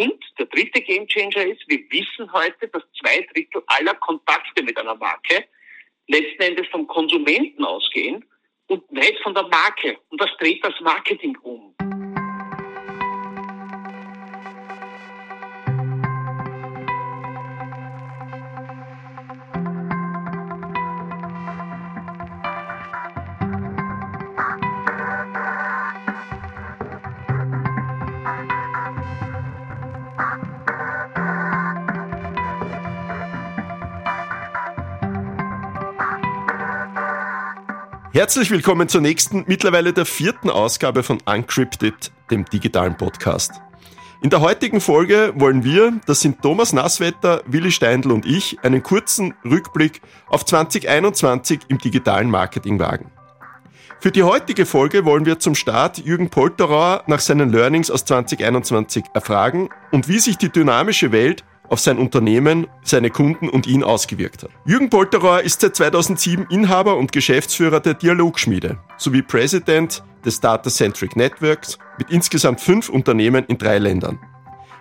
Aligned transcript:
Und 0.00 0.24
der 0.38 0.46
dritte 0.46 0.80
Gamechanger 0.80 1.44
ist, 1.44 1.60
wir 1.66 1.78
wissen 1.90 2.32
heute, 2.32 2.68
dass 2.68 2.82
zwei 2.98 3.20
Drittel 3.34 3.62
aller 3.66 3.94
Kontakte 3.96 4.62
mit 4.62 4.78
einer 4.78 4.94
Marke 4.94 5.44
letzten 6.08 6.40
Endes 6.40 6.66
vom 6.68 6.86
Konsumenten 6.86 7.62
ausgehen 7.62 8.24
und 8.68 8.90
nicht 8.90 9.18
von 9.22 9.34
der 9.34 9.46
Marke. 9.48 9.98
Und 10.08 10.18
das 10.18 10.30
dreht 10.38 10.64
das 10.64 10.72
Marketing 10.80 11.36
um. 11.42 11.74
Herzlich 38.20 38.50
willkommen 38.50 38.86
zur 38.86 39.00
nächsten, 39.00 39.44
mittlerweile 39.46 39.94
der 39.94 40.04
vierten 40.04 40.50
Ausgabe 40.50 41.02
von 41.02 41.22
Uncrypted, 41.24 42.12
dem 42.30 42.44
digitalen 42.44 42.94
Podcast. 42.94 43.62
In 44.20 44.28
der 44.28 44.42
heutigen 44.42 44.82
Folge 44.82 45.32
wollen 45.36 45.64
wir, 45.64 45.94
das 46.04 46.20
sind 46.20 46.42
Thomas 46.42 46.74
Nasswetter, 46.74 47.42
Willi 47.46 47.72
Steindl 47.72 48.12
und 48.12 48.26
ich, 48.26 48.58
einen 48.62 48.82
kurzen 48.82 49.32
Rückblick 49.42 50.02
auf 50.28 50.44
2021 50.44 51.60
im 51.68 51.78
digitalen 51.78 52.28
Marketing 52.28 52.78
wagen. 52.78 53.10
Für 54.00 54.12
die 54.12 54.22
heutige 54.22 54.66
Folge 54.66 55.06
wollen 55.06 55.24
wir 55.24 55.38
zum 55.38 55.54
Start 55.54 55.96
Jürgen 55.96 56.28
Polterauer 56.28 57.04
nach 57.06 57.20
seinen 57.20 57.50
Learnings 57.50 57.90
aus 57.90 58.04
2021 58.04 59.04
erfragen 59.14 59.70
und 59.92 60.08
wie 60.08 60.18
sich 60.18 60.36
die 60.36 60.50
dynamische 60.50 61.10
Welt 61.10 61.42
auf 61.70 61.80
sein 61.80 61.98
Unternehmen, 61.98 62.66
seine 62.82 63.10
Kunden 63.10 63.48
und 63.48 63.66
ihn 63.66 63.82
ausgewirkt 63.82 64.42
hat. 64.42 64.50
Jürgen 64.66 64.90
Polterower 64.90 65.40
ist 65.40 65.60
seit 65.60 65.76
2007 65.76 66.48
Inhaber 66.50 66.96
und 66.96 67.12
Geschäftsführer 67.12 67.80
der 67.80 67.94
Dialogschmiede 67.94 68.78
sowie 68.98 69.22
Präsident 69.22 70.02
des 70.24 70.40
Data 70.40 70.68
Centric 70.68 71.16
Networks 71.16 71.78
mit 71.96 72.10
insgesamt 72.10 72.60
fünf 72.60 72.88
Unternehmen 72.88 73.44
in 73.46 73.56
drei 73.56 73.78
Ländern. 73.78 74.18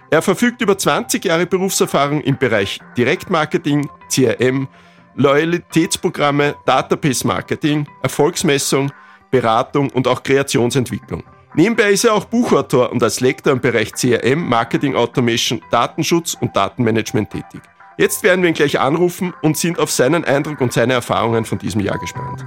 Er 0.10 0.24
verfügt 0.24 0.62
über 0.62 0.78
20 0.78 1.24
Jahre 1.24 1.46
Berufserfahrung 1.46 2.22
im 2.22 2.38
Bereich 2.38 2.80
Direktmarketing, 2.98 3.88
CRM, 4.12 4.68
Loyalitätsprogramme, 5.16 6.56
Database 6.66 7.28
Marketing, 7.28 7.88
Erfolgsmessung, 8.02 8.92
Beratung 9.30 9.92
und 9.92 10.08
auch 10.08 10.24
Kreationsentwicklung. 10.24 11.24
Nebenbei 11.56 11.90
ist 11.92 12.04
er 12.04 12.14
auch 12.14 12.26
Buchautor 12.26 12.92
und 12.92 13.02
als 13.02 13.22
Lektor 13.22 13.54
im 13.54 13.60
Bereich 13.60 13.92
CRM, 13.94 14.48
Marketing 14.48 14.96
Automation, 14.96 15.62
Datenschutz 15.72 16.36
und 16.40 16.56
Datenmanagement 16.56 17.32
tätig. 17.32 17.62
Jetzt 17.98 18.22
werden 18.22 18.44
wir 18.44 18.50
ihn 18.50 18.54
gleich 18.54 18.80
anrufen 18.80 19.34
und 19.42 19.58
sind 19.58 19.80
auf 19.80 19.90
seinen 19.90 20.24
Eindruck 20.24 20.62
und 20.62 20.72
seine 20.72 20.94
Erfahrungen 20.94 21.46
von 21.46 21.58
diesem 21.58 21.82
Jahr 21.82 21.98
gespannt. 21.98 22.46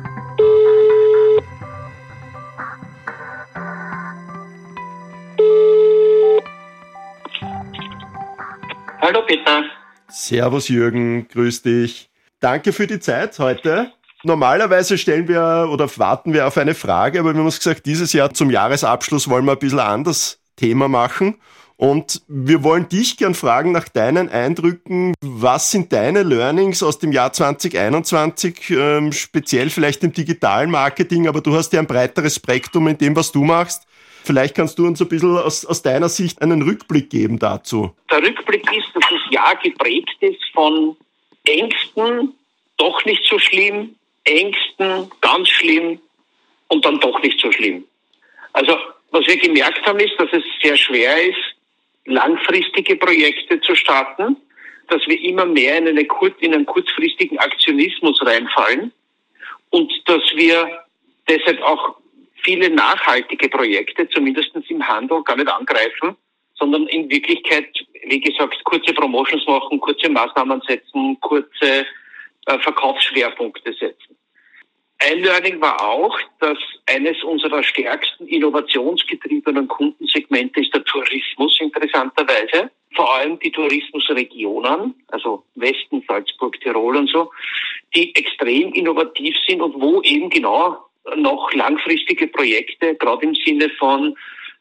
Hallo 9.01 9.21
Peter. 9.27 9.65
Servus 10.09 10.69
Jürgen, 10.69 11.27
grüß 11.27 11.63
dich. 11.63 12.09
Danke 12.39 12.73
für 12.73 12.87
die 12.87 13.01
Zeit 13.01 13.39
heute. 13.41 13.93
Normalerweise 14.25 14.99
stellen 14.99 15.27
wir 15.27 15.69
oder 15.71 15.89
warten 15.97 16.33
wir 16.33 16.47
auf 16.47 16.57
eine 16.57 16.75
Frage, 16.75 17.21
aber 17.21 17.33
wir 17.33 17.39
haben 17.39 17.47
uns 17.47 17.59
gesagt, 17.59 17.87
dieses 17.87 18.13
Jahr 18.13 18.33
zum 18.33 18.51
Jahresabschluss 18.51 19.29
wollen 19.29 19.45
wir 19.45 19.53
ein 19.53 19.59
bisschen 19.59 19.81
anders 19.81 20.41
Thema 20.57 20.89
machen. 20.89 21.37
Und 21.77 22.23
wir 22.29 22.63
wollen 22.63 22.89
dich 22.89 23.17
gern 23.17 23.35
fragen 23.35 23.73
nach 23.73 23.89
deinen 23.89 24.29
Eindrücken. 24.29 25.15
Was 25.21 25.73
sind 25.73 25.93
deine 25.93 26.23
Learnings 26.23 26.85
aus 26.85 27.01
dem 27.01 27.11
Jahr 27.11 27.33
2021, 27.33 28.71
ähm, 28.71 29.11
speziell 29.11 29.69
vielleicht 29.69 30.05
im 30.05 30.13
digitalen 30.13 30.71
Marketing, 30.71 31.27
aber 31.27 31.41
du 31.41 31.57
hast 31.57 31.73
ja 31.73 31.81
ein 31.81 31.89
breiteres 31.89 32.37
Spektrum 32.37 32.87
in 32.87 32.99
dem, 32.99 33.17
was 33.17 33.33
du 33.33 33.43
machst. 33.43 33.89
Vielleicht 34.23 34.55
kannst 34.55 34.79
du 34.79 34.87
uns 34.87 35.01
ein 35.03 35.09
bisschen 35.09 35.37
aus, 35.37 35.67
aus 35.67 35.83
deiner 35.83 36.09
Sicht 36.09 36.41
einen 36.41 36.63
Rückblick 36.63 37.11
geben 37.11 37.41
dazu. 37.41 37.97
Der 38.09 38.23
Rückblick 38.23 38.65
ist, 38.73 38.95
dass 38.95 39.03
das 39.11 39.33
Jahr 39.33 39.57
geprägt 39.57 40.17
ist 40.21 40.45
von 40.53 40.97
Ängsten, 41.45 42.33
doch 42.77 43.05
nicht 43.05 43.25
so 43.29 43.41
schlimm, 43.41 43.97
Ängsten, 44.25 45.11
ganz 45.21 45.49
schlimm 45.49 46.01
und 46.69 46.85
dann 46.85 47.01
doch 47.01 47.21
nicht 47.23 47.41
so 47.41 47.51
schlimm. 47.53 47.85
Also 48.53 48.77
was 49.11 49.27
wir 49.27 49.37
gemerkt 49.37 49.85
haben, 49.87 50.01
ist, 50.01 50.15
dass 50.19 50.29
es 50.33 50.43
sehr 50.63 50.77
schwer 50.77 51.23
ist, 51.23 51.55
langfristige 52.07 52.97
Projekte 52.97 53.61
zu 53.61 53.75
starten, 53.75 54.37
dass 54.89 55.03
wir 55.07 55.21
immer 55.21 55.45
mehr 55.45 55.79
in, 55.79 55.89
eine, 55.89 56.07
in 56.41 56.55
einen 56.55 56.67
kurzfristigen 56.67 57.39
Aktionismus 57.39 58.21
reinfallen 58.25 58.93
und 59.71 59.93
dass 60.07 60.23
wir 60.35 60.85
deshalb 61.29 61.61
auch 61.63 61.97
viele 62.43 62.71
nachhaltige 62.71 63.49
Projekte, 63.49 64.09
zumindest 64.09 64.51
im 64.69 64.87
Handel, 64.87 65.23
gar 65.23 65.37
nicht 65.37 65.49
angreifen, 65.49 66.17
sondern 66.55 66.87
in 66.89 67.09
Wirklichkeit, 67.11 67.69
wie 68.07 68.21
gesagt, 68.21 68.63
kurze 68.65 68.93
Promotions 68.93 69.47
machen, 69.47 69.81
kurze 69.81 70.09
Maßnahmen 70.09 70.61
setzen, 70.67 71.19
kurze 71.21 71.87
äh, 72.47 72.59
Verkaufsschwerpunkte 72.59 73.73
setzen. 73.73 74.17
Ein 74.99 75.19
Learning 75.21 75.61
war 75.61 75.83
auch, 75.85 76.17
dass 76.39 76.59
eines 76.87 77.21
unserer 77.25 77.63
stärksten 77.65 78.29
innovationsgetriebenen 78.29 79.67
Kundensegmente 79.67 80.61
ist 80.61 80.73
der 80.73 80.85
Tourismus 80.85 81.59
interessanterweise. 81.61 82.71
Vor 82.95 83.13
allem 83.17 83.39
die 83.41 83.51
Tourismusregionen, 83.51 84.95
also 85.09 85.45
Westen, 85.57 86.05
Salzburg, 86.07 86.61
Tirol 86.61 86.97
und 86.97 87.11
so, 87.11 87.33
die 87.97 88.15
extrem 88.15 88.73
innovativ 88.75 89.35
sind 89.47 89.61
und 89.61 89.81
wo 89.81 90.03
eben 90.03 90.31
genau 90.31 90.79
noch 91.17 91.53
langfristige 91.53 92.29
Projekte, 92.29 92.95
gerade 92.95 93.27
im 93.27 93.35
Sinne 93.35 93.71
von 93.71 94.17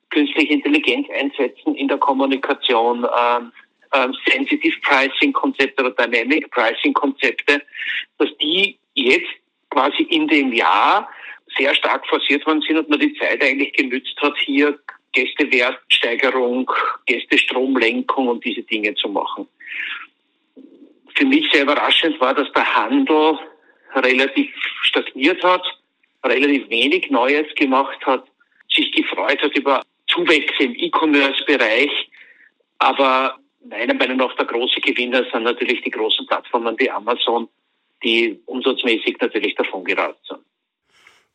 künstliche 0.09 0.53
Intelligenz 0.53 1.07
einsetzen 1.09 1.75
in 1.75 1.87
der 1.87 1.97
Kommunikation, 1.97 3.05
ähm, 3.05 3.51
ähm, 3.93 4.15
Sensitive 4.25 4.79
Pricing 4.81 5.33
Konzepte 5.33 5.83
oder 5.83 5.91
Dynamic 5.91 6.49
Pricing 6.51 6.93
Konzepte, 6.93 7.61
dass 8.17 8.29
die 8.37 8.77
jetzt 8.93 9.29
quasi 9.69 10.03
in 10.03 10.27
dem 10.27 10.53
Jahr 10.53 11.09
sehr 11.57 11.73
stark 11.75 12.05
forciert 12.07 12.45
worden 12.45 12.61
sind 12.61 12.77
und 12.77 12.89
man 12.89 12.99
die 12.99 13.13
Zeit 13.15 13.43
eigentlich 13.43 13.73
genützt 13.73 14.15
hat, 14.21 14.37
hier 14.37 14.77
Gästewertsteigerung, 15.13 16.71
Gästestromlenkung 17.05 18.27
und 18.27 18.45
diese 18.45 18.61
Dinge 18.63 18.93
zu 18.95 19.09
machen. 19.09 19.47
Für 21.15 21.25
mich 21.25 21.49
sehr 21.51 21.63
überraschend 21.63 22.19
war, 22.21 22.33
dass 22.33 22.51
der 22.53 22.75
Handel 22.75 23.37
relativ 23.95 24.49
stagniert 24.83 25.43
hat, 25.43 25.63
relativ 26.23 26.69
wenig 26.69 27.09
Neues 27.09 27.53
gemacht 27.55 27.99
hat, 28.05 28.25
sich 28.69 28.91
gefreut 28.93 29.41
hat 29.41 29.57
über 29.57 29.81
Zuwächse 30.07 30.63
im 30.63 30.75
E-Commerce-Bereich, 30.75 31.91
aber 32.79 33.37
meiner 33.63 33.93
Meinung 33.93 34.17
nach 34.17 34.35
der 34.35 34.45
große 34.45 34.81
Gewinner 34.81 35.23
sind 35.31 35.43
natürlich 35.43 35.81
die 35.81 35.91
großen 35.91 36.25
Plattformen 36.27 36.75
wie 36.79 36.89
Amazon, 36.89 37.47
die 38.03 38.39
umsatzmäßig 38.45 39.17
natürlich 39.19 39.55
davon 39.55 39.83
gerast 39.83 40.19
sind. 40.27 40.39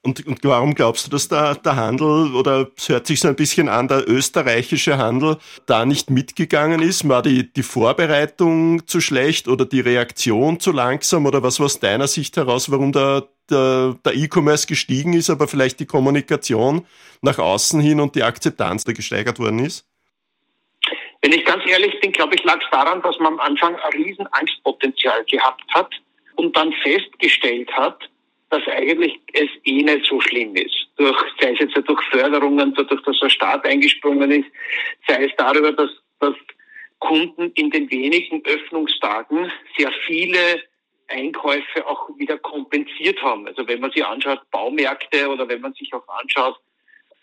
Und, 0.07 0.25
und 0.25 0.39
warum 0.45 0.73
glaubst 0.75 1.07
du, 1.07 1.11
dass 1.11 1.27
der, 1.27 1.57
der 1.57 1.75
Handel, 1.75 2.33
oder 2.37 2.71
es 2.77 2.89
hört 2.89 3.09
sich 3.09 3.19
so 3.19 3.27
ein 3.27 3.35
bisschen 3.35 3.69
an, 3.69 3.89
der 3.89 4.09
österreichische 4.09 4.99
Handel 4.99 5.37
da 5.67 5.85
nicht 5.85 6.11
mitgegangen 6.11 6.81
ist? 6.81 7.09
War 7.09 7.23
die, 7.23 7.53
die 7.53 7.65
Vorbereitung 7.65 8.87
zu 8.87 9.01
schlecht 9.01 9.49
oder 9.49 9.65
die 9.65 9.81
Reaktion 9.81 10.61
zu 10.61 10.71
langsam? 10.71 11.27
Oder 11.27 11.43
was 11.43 11.59
war 11.59 11.67
aus 11.67 11.81
deiner 11.81 12.07
Sicht 12.07 12.37
heraus, 12.37 12.71
warum 12.71 12.93
der, 12.93 13.27
der, 13.51 13.97
der 14.05 14.15
E-Commerce 14.15 14.69
gestiegen 14.69 15.13
ist, 15.13 15.29
aber 15.29 15.49
vielleicht 15.49 15.81
die 15.81 15.87
Kommunikation 15.87 16.87
nach 17.21 17.41
außen 17.41 17.81
hin 17.81 17.99
und 17.99 18.15
die 18.15 18.23
Akzeptanz 18.23 18.85
da 18.85 18.93
gesteigert 18.93 19.41
worden 19.41 19.59
ist? 19.59 19.89
Wenn 21.27 21.33
ich 21.33 21.45
ganz 21.45 21.67
ehrlich 21.67 21.99
bin, 21.99 22.13
glaube 22.13 22.37
ich, 22.37 22.45
lag 22.45 22.63
es 22.63 22.71
daran, 22.71 23.03
dass 23.03 23.19
man 23.19 23.33
am 23.33 23.41
Anfang 23.41 23.75
ein 23.75 23.93
riesen 23.95 24.29
Angstpotenzial 24.31 25.25
gehabt 25.25 25.65
hat 25.75 25.93
und 26.37 26.57
dann 26.57 26.73
festgestellt 26.85 27.69
hat, 27.73 27.99
dass 28.51 28.63
eigentlich 28.69 29.19
es 29.33 29.49
eh 29.65 29.83
nicht 29.83 30.07
so 30.07 30.21
schlimm 30.21 30.55
ist. 30.55 30.87
Durch, 30.97 31.19
sei 31.41 31.55
es 31.55 31.59
jetzt 31.59 31.75
durch 31.89 32.01
Förderungen, 32.13 32.73
dadurch, 32.77 33.03
dass 33.03 33.19
der 33.19 33.29
Staat 33.29 33.65
eingesprungen 33.65 34.31
ist, 34.31 34.47
sei 35.09 35.25
es 35.25 35.33
darüber, 35.37 35.73
dass, 35.73 35.91
dass 36.21 36.37
Kunden 37.01 37.51
in 37.57 37.73
den 37.73 37.91
wenigen 37.91 38.45
Öffnungstagen 38.45 39.51
sehr 39.77 39.91
viele 40.07 40.63
Einkäufe 41.09 41.89
auch 41.89 42.09
wieder 42.19 42.39
kompensiert 42.39 43.21
haben. 43.21 43.49
Also 43.49 43.67
wenn 43.67 43.81
man 43.81 43.91
sich 43.91 44.05
anschaut, 44.05 44.49
Baumärkte 44.53 45.29
oder 45.29 45.49
wenn 45.49 45.61
man 45.61 45.73
sich 45.73 45.93
auch 45.93 46.07
anschaut, 46.21 46.57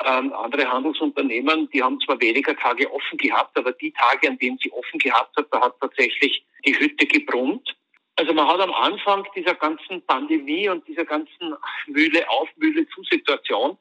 ähm, 0.05 0.33
andere 0.33 0.69
Handelsunternehmen, 0.71 1.69
die 1.71 1.81
haben 1.81 1.99
zwar 2.01 2.19
weniger 2.19 2.55
Tage 2.55 2.91
offen 2.91 3.17
gehabt, 3.17 3.57
aber 3.57 3.71
die 3.73 3.91
Tage, 3.91 4.29
an 4.29 4.37
denen 4.37 4.57
sie 4.57 4.71
offen 4.71 4.99
gehabt 4.99 5.35
hat, 5.37 5.47
da 5.51 5.61
hat 5.61 5.75
tatsächlich 5.79 6.45
die 6.65 6.77
Hütte 6.77 7.05
gebrummt. 7.05 7.75
Also 8.15 8.33
man 8.33 8.47
hat 8.47 8.59
am 8.59 8.73
Anfang 8.73 9.25
dieser 9.35 9.55
ganzen 9.55 10.01
Pandemie 10.05 10.69
und 10.69 10.87
dieser 10.87 11.05
ganzen 11.05 11.55
Mühle 11.87 12.29
auf, 12.29 12.49
Mühle 12.57 12.87
zu 12.89 13.03
Situation 13.03 13.77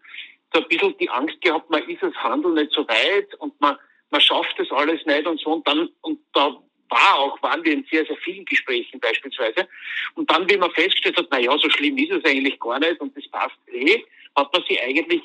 so 0.52 0.60
ein 0.60 0.68
bisschen 0.68 0.96
die 0.98 1.08
Angst 1.08 1.40
gehabt, 1.40 1.70
man 1.70 1.88
ist 1.88 2.02
als 2.02 2.14
Handel 2.16 2.52
nicht 2.52 2.72
so 2.72 2.86
weit 2.88 3.34
und 3.38 3.58
man, 3.60 3.76
man 4.10 4.20
schafft 4.20 4.58
das 4.58 4.70
alles 4.70 5.04
nicht 5.06 5.26
und 5.26 5.40
so. 5.40 5.52
Und 5.52 5.66
dann, 5.66 5.88
und 6.02 6.20
da 6.34 6.56
war 6.88 7.18
auch, 7.18 7.42
waren 7.42 7.64
wir 7.64 7.72
in 7.72 7.86
sehr, 7.90 8.04
sehr 8.04 8.16
vielen 8.18 8.44
Gesprächen 8.44 9.00
beispielsweise. 9.00 9.66
Und 10.14 10.30
dann, 10.30 10.48
wie 10.50 10.56
man 10.56 10.70
festgestellt 10.72 11.16
hat, 11.16 11.28
na 11.30 11.38
ja, 11.38 11.56
so 11.58 11.70
schlimm 11.70 11.96
ist 11.96 12.12
es 12.12 12.24
eigentlich 12.24 12.58
gar 12.60 12.78
nicht 12.78 13.00
und 13.00 13.16
das 13.16 13.26
passt 13.28 13.56
eh, 13.72 14.04
hat 14.36 14.52
man 14.52 14.62
sich 14.64 14.82
eigentlich 14.82 15.22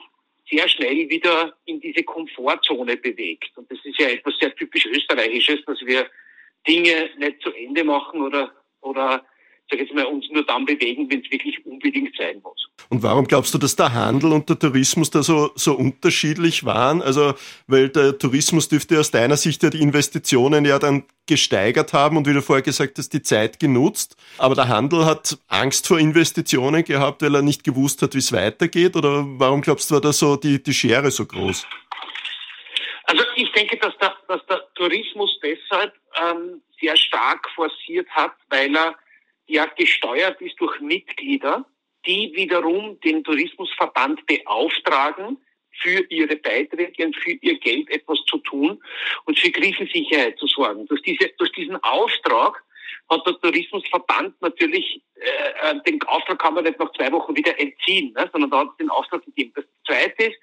sehr 0.50 0.68
schnell 0.70 1.10
wieder 1.10 1.56
in 1.66 1.80
diese 1.80 2.04
Komfortzone 2.04 2.98
bewegt. 2.98 3.52
Und 3.58 3.70
das 3.72 3.80
ist 3.84 4.00
ja 4.00 4.10
etwas 4.10 4.34
sehr 4.40 4.56
typisch 4.56 4.86
Österreichisches, 4.86 5.64
dass 5.66 5.80
wir 5.82 6.10
Dinge 6.68 7.10
nicht 7.18 7.42
zu 7.42 7.52
Ende 7.54 7.84
machen 7.84 8.22
oder, 8.22 8.52
oder 8.82 9.26
sag 9.70 9.80
jetzt 9.80 9.94
mal, 9.94 10.06
uns 10.06 10.26
nur 10.32 10.46
dann 10.46 10.66
bewegen, 10.66 11.10
wenn 11.10 11.22
es 11.22 11.32
wirklich 11.32 11.66
unbedingt 11.66 12.16
sein 12.18 12.40
muss. 12.44 12.68
Und 12.90 13.04
warum 13.04 13.28
glaubst 13.28 13.54
du, 13.54 13.58
dass 13.58 13.76
der 13.76 13.94
Handel 13.94 14.32
und 14.32 14.48
der 14.48 14.58
Tourismus 14.58 15.10
da 15.10 15.22
so, 15.22 15.52
so 15.56 15.74
unterschiedlich 15.74 16.64
waren? 16.64 17.02
Also, 17.02 17.34
weil 17.68 17.90
der 17.90 18.18
Tourismus 18.18 18.70
dürfte 18.70 19.00
aus 19.00 19.12
deiner 19.12 19.36
Sicht 19.36 19.62
ja 19.64 19.70
die 19.70 19.82
Investitionen 19.82 20.64
ja 20.64 20.80
dann 20.80 21.04
gesteigert 21.26 21.92
haben 21.92 22.16
und 22.16 22.28
wie 22.28 22.34
du 22.34 22.42
vorher 22.42 22.64
gesagt 22.64 22.98
hast, 22.98 23.10
die 23.10 23.22
Zeit 23.22 23.60
genutzt. 23.60 24.16
Aber 24.38 24.56
der 24.56 24.70
Handel 24.70 25.06
hat 25.06 25.38
Angst 25.48 25.88
vor 25.88 26.00
Investitionen 26.00 26.86
gehabt, 26.86 27.22
weil 27.22 27.36
er 27.36 27.42
nicht 27.42 27.66
gewusst 27.66 28.02
hat, 28.02 28.14
wie 28.14 28.20
es 28.20 28.32
weitergeht? 28.32 28.96
Oder 28.96 29.26
warum 29.28 29.62
glaubst 29.62 29.90
du, 29.90 29.96
war 29.96 30.02
da 30.02 30.14
so 30.14 30.38
die, 30.38 30.64
die 30.64 30.74
Schere 30.74 31.12
so 31.12 31.26
groß? 31.26 31.68
Also 33.04 33.24
ich 33.36 33.52
denke, 33.52 33.78
dass 33.78 33.98
der, 33.98 34.16
dass 34.28 34.46
der 34.48 34.62
Tourismus 34.76 35.38
deshalb 35.42 35.94
ähm, 36.22 36.62
sehr 36.80 36.96
stark 36.96 37.50
forciert 37.56 38.08
hat, 38.10 38.34
weil 38.50 38.74
er 38.76 38.96
ja 39.48 39.66
gesteuert 39.66 40.40
ist 40.42 40.60
durch 40.60 40.80
Mitglieder, 40.80 41.66
die 42.06 42.32
wiederum 42.36 43.00
den 43.02 43.24
Tourismusverband 43.24 44.26
beauftragen, 44.26 45.38
für 45.82 46.06
ihre 46.10 46.36
Beiträge 46.36 47.06
und 47.06 47.16
für 47.16 47.32
ihr 47.32 47.60
Geld 47.60 47.90
etwas 47.90 48.20
zu 48.26 48.38
tun 48.40 48.82
und 49.26 49.40
für 49.40 49.52
Krisensicherheit 49.52 50.38
zu 50.40 50.48
sorgen. 50.48 50.86
Durch, 50.88 51.02
diese, 51.02 51.30
durch 51.38 51.52
diesen 51.52 51.76
Auftrag 51.84 52.64
hat 53.10 53.26
der 53.26 53.40
Tourismusverband 53.40 54.42
natürlich, 54.42 55.02
äh, 55.16 55.72
äh, 55.72 55.82
den 55.84 56.02
Auftrag 56.04 56.40
kann 56.40 56.56
man 56.56 56.64
nicht 56.64 56.80
nach 56.80 56.92
zwei 56.94 57.12
Wochen 57.12 57.36
wieder 57.36 57.58
entziehen, 57.60 58.14
ne, 58.14 58.30
sondern 58.32 58.52
da 58.52 58.60
hat 58.60 58.70
es 58.72 58.78
den 58.78 58.90
Auftrag 58.90 59.24
gegeben. 59.24 59.54
Das 59.56 59.66
Zweite 59.86 60.26
ist, 60.26 60.38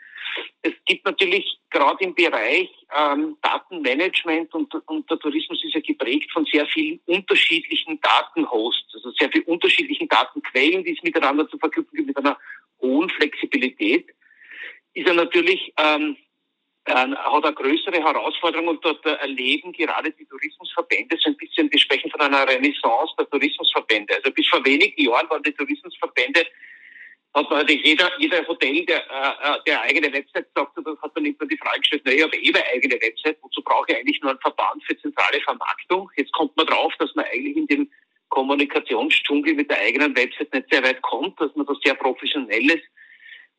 es 0.62 0.72
gibt 0.86 1.04
natürlich 1.04 1.58
gerade 1.70 2.04
im 2.04 2.14
Bereich 2.14 2.70
ähm, 2.96 3.36
Datenmanagement 3.42 4.54
und, 4.54 4.74
und 4.86 5.10
der 5.10 5.18
Tourismus 5.18 5.62
ist 5.64 5.74
ja 5.74 5.80
geprägt 5.80 6.30
von 6.32 6.44
sehr 6.46 6.66
vielen 6.66 7.00
unterschiedlichen 7.06 8.00
Datenhosts, 8.00 8.94
also 8.94 9.10
sehr 9.12 9.30
vielen 9.30 9.44
unterschiedlichen 9.44 10.08
Datenquellen, 10.08 10.84
die 10.84 10.92
es 10.92 11.02
miteinander 11.02 11.48
zu 11.48 11.58
verknüpfen 11.58 11.96
gibt 11.96 12.08
mit 12.08 12.16
einer 12.16 12.38
hohen 12.80 13.10
Flexibilität, 13.10 14.08
ist 14.94 15.08
er 15.08 15.14
natürlich 15.14 15.72
ähm, 15.76 16.16
äh, 16.86 16.92
hat 16.92 17.44
eine 17.44 17.54
größere 17.54 18.02
Herausforderung 18.02 18.68
und 18.68 18.84
dort 18.84 19.04
erleben 19.06 19.72
gerade 19.72 20.10
die 20.12 20.26
Tourismusverbände 20.26 21.16
so 21.18 21.30
ein 21.30 21.36
bisschen, 21.36 21.70
wir 21.72 21.78
sprechen 21.78 22.10
von 22.10 22.20
einer 22.20 22.46
Renaissance 22.46 23.14
der 23.18 23.28
Tourismusverbände. 23.30 24.14
Also 24.16 24.30
bis 24.30 24.46
vor 24.48 24.62
wenigen 24.66 25.00
Jahren 25.02 25.28
waren 25.30 25.42
die 25.42 25.52
Tourismusverbände 25.52 26.46
hat 27.34 27.50
man 27.50 27.60
natürlich 27.60 27.84
jeder, 27.84 28.10
jeder 28.18 28.46
Hotel, 28.46 28.86
der, 28.86 28.98
äh, 28.98 29.62
der 29.66 29.82
eigene 29.82 30.12
Website 30.12 30.46
sagt, 30.54 30.76
das 30.76 31.02
hat 31.02 31.14
man 31.14 31.24
nur 31.24 31.48
die 31.48 31.58
Frage 31.58 31.80
gestellt, 31.80 32.02
na, 32.04 32.12
ich 32.12 32.22
habe 32.22 32.36
eh 32.36 32.54
eine 32.54 32.64
eigene 32.66 32.94
Website, 33.00 33.38
wozu 33.42 33.60
brauche 33.62 33.86
ich 33.88 33.96
eigentlich 33.96 34.20
nur 34.22 34.30
einen 34.30 34.40
Verband 34.40 34.84
für 34.84 34.96
zentrale 34.98 35.40
Vermarktung? 35.40 36.10
Jetzt 36.16 36.32
kommt 36.32 36.56
man 36.56 36.66
drauf, 36.66 36.92
dass 36.98 37.14
man 37.14 37.24
eigentlich 37.24 37.56
in 37.56 37.66
dem 37.66 37.90
Kommunikationsdschungel 38.28 39.54
mit 39.54 39.70
der 39.70 39.80
eigenen 39.80 40.16
Website 40.16 40.52
nicht 40.54 40.68
sehr 40.70 40.82
weit 40.84 41.02
kommt, 41.02 41.40
dass 41.40 41.54
man 41.56 41.66
das 41.66 41.78
sehr 41.84 41.94
professionelles 41.94 42.80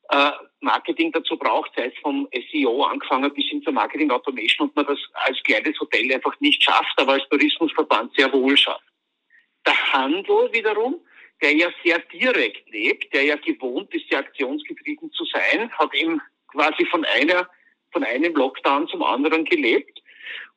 äh, 0.10 0.31
Marketing 0.62 1.12
dazu 1.12 1.38
braucht, 1.38 1.72
sei 1.75 1.88
es 1.88 1.94
vom 2.01 2.27
SEO 2.51 2.83
angefangen 2.83 3.33
bis 3.33 3.45
hin 3.48 3.62
zur 3.63 3.74
Marketing 3.74 4.12
Automation 4.12 4.69
und 4.69 4.75
man 4.75 4.86
das 4.86 5.00
als 5.13 5.42
kleines 5.44 5.80
Hotel 5.80 6.13
einfach 6.13 6.39
nicht 6.39 6.63
schafft, 6.63 6.94
aber 6.98 7.13
als 7.13 7.27
Tourismusverband 7.30 8.13
sehr 8.16 8.31
wohl 8.31 8.56
schafft. 8.56 8.83
Der 9.66 9.94
Handel 9.94 10.51
wiederum, 10.54 11.01
der 11.42 11.54
ja 11.56 11.70
sehr 11.84 12.00
direkt 12.14 12.70
lebt, 12.70 13.14
der 13.14 13.24
ja 13.24 13.36
gewohnt 13.36 13.94
ist, 13.94 14.10
sehr 14.10 14.20
aktionsgetrieben 14.20 15.12
zu 15.12 15.26
sein, 15.26 15.72
hat 15.72 15.94
eben 15.94 16.22
quasi 16.48 16.86
von 16.86 17.06
einer, 17.06 17.50
von 17.92 18.04
einem 18.04 18.34
Lockdown 18.34 18.88
zum 18.88 19.04
anderen 19.04 19.46
gelebt 19.46 20.02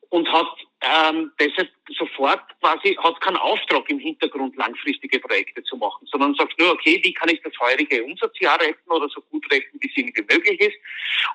und 0.09 0.31
hat 0.31 0.47
ähm, 0.81 1.31
deshalb 1.39 1.69
sofort 1.97 2.41
quasi, 2.61 2.95
hat 2.95 3.21
keinen 3.21 3.37
Auftrag 3.37 3.89
im 3.89 3.99
Hintergrund, 3.99 4.55
langfristige 4.55 5.19
Projekte 5.19 5.61
zu 5.63 5.77
machen, 5.77 6.07
sondern 6.09 6.33
sagt 6.35 6.57
nur, 6.57 6.71
okay, 6.71 6.99
wie 7.03 7.13
kann 7.13 7.29
ich 7.29 7.41
das 7.41 7.53
heurige 7.59 8.03
Umsatzjahr 8.03 8.59
retten 8.59 8.89
oder 8.89 9.09
so 9.09 9.21
gut 9.29 9.45
retten, 9.51 9.77
wie 9.79 9.87
es 9.87 9.97
irgendwie 9.97 10.21
möglich 10.21 10.59
ist? 10.61 10.77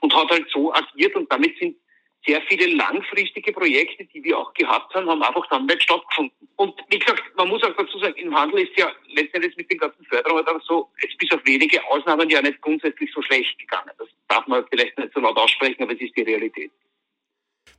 Und 0.01 0.15
hat 0.15 0.31
halt 0.31 0.47
so 0.51 0.73
agiert 0.73 1.15
und 1.15 1.31
damit 1.31 1.57
sind 1.59 1.77
sehr 2.27 2.41
viele 2.43 2.67
langfristige 2.75 3.53
Projekte, 3.53 4.05
die 4.07 4.23
wir 4.25 4.39
auch 4.39 4.53
gehabt 4.55 4.95
haben, 4.95 5.09
haben 5.09 5.23
einfach 5.23 5.47
dann 5.51 5.67
nicht 5.67 5.83
stattgefunden. 5.83 6.49
Und 6.57 6.75
wie 6.89 6.99
gesagt, 6.99 7.23
man 7.37 7.49
muss 7.49 7.63
auch 7.63 7.75
dazu 7.77 7.99
sagen, 7.99 8.15
im 8.17 8.35
Handel 8.35 8.61
ist 8.61 8.79
ja 8.79 8.91
letztendlich 9.09 9.57
mit 9.57 9.71
den 9.71 9.79
ganzen 9.79 10.05
Förderungen 10.07 10.45
so, 10.67 10.89
es 10.99 11.17
bis 11.17 11.31
auf 11.33 11.41
wenige 11.45 11.85
Ausnahmen 11.89 12.31
ja 12.31 12.41
nicht 12.41 12.61
grundsätzlich 12.61 13.11
so 13.13 13.21
schlecht 13.23 13.59
gegangen. 13.59 13.91
Das 13.99 14.09
darf 14.29 14.47
man 14.47 14.65
vielleicht 14.71 14.97
nicht 14.99 15.13
so 15.13 15.21
laut 15.21 15.37
aussprechen, 15.37 15.83
aber 15.83 15.93
es 15.93 16.01
ist 16.01 16.17
die 16.17 16.23
Realität. 16.23 16.71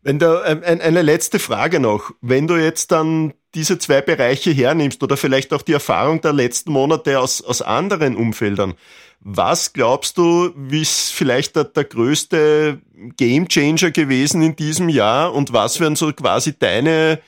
Wenn 0.01 0.19
du, 0.19 0.43
ähm, 0.45 0.61
eine 0.63 1.01
letzte 1.01 1.39
Frage 1.39 1.79
noch. 1.79 2.11
Wenn 2.21 2.47
du 2.47 2.55
jetzt 2.55 2.91
dann 2.91 3.33
diese 3.55 3.79
zwei 3.79 4.01
Bereiche 4.01 4.51
hernimmst 4.51 5.01
oder 5.01 5.17
vielleicht 5.17 5.51
auch 5.53 5.63
die 5.63 5.73
Erfahrung 5.73 6.21
der 6.21 6.33
letzten 6.33 6.71
Monate 6.71 7.19
aus, 7.19 7.41
aus 7.41 7.61
anderen 7.63 8.15
Umfeldern, 8.15 8.75
was 9.27 9.73
glaubst 9.73 10.19
du, 10.19 10.53
wie 10.55 10.83
ist 10.83 11.11
vielleicht 11.11 11.55
der, 11.55 11.63
der 11.63 11.85
größte 11.85 12.79
Gamechanger 13.17 13.89
gewesen 13.89 14.43
in 14.43 14.55
diesem 14.55 14.87
Jahr 14.87 15.33
und 15.33 15.51
was 15.51 15.79
wären 15.79 15.95
so 15.95 16.13
quasi 16.13 16.57
deine 16.57 17.19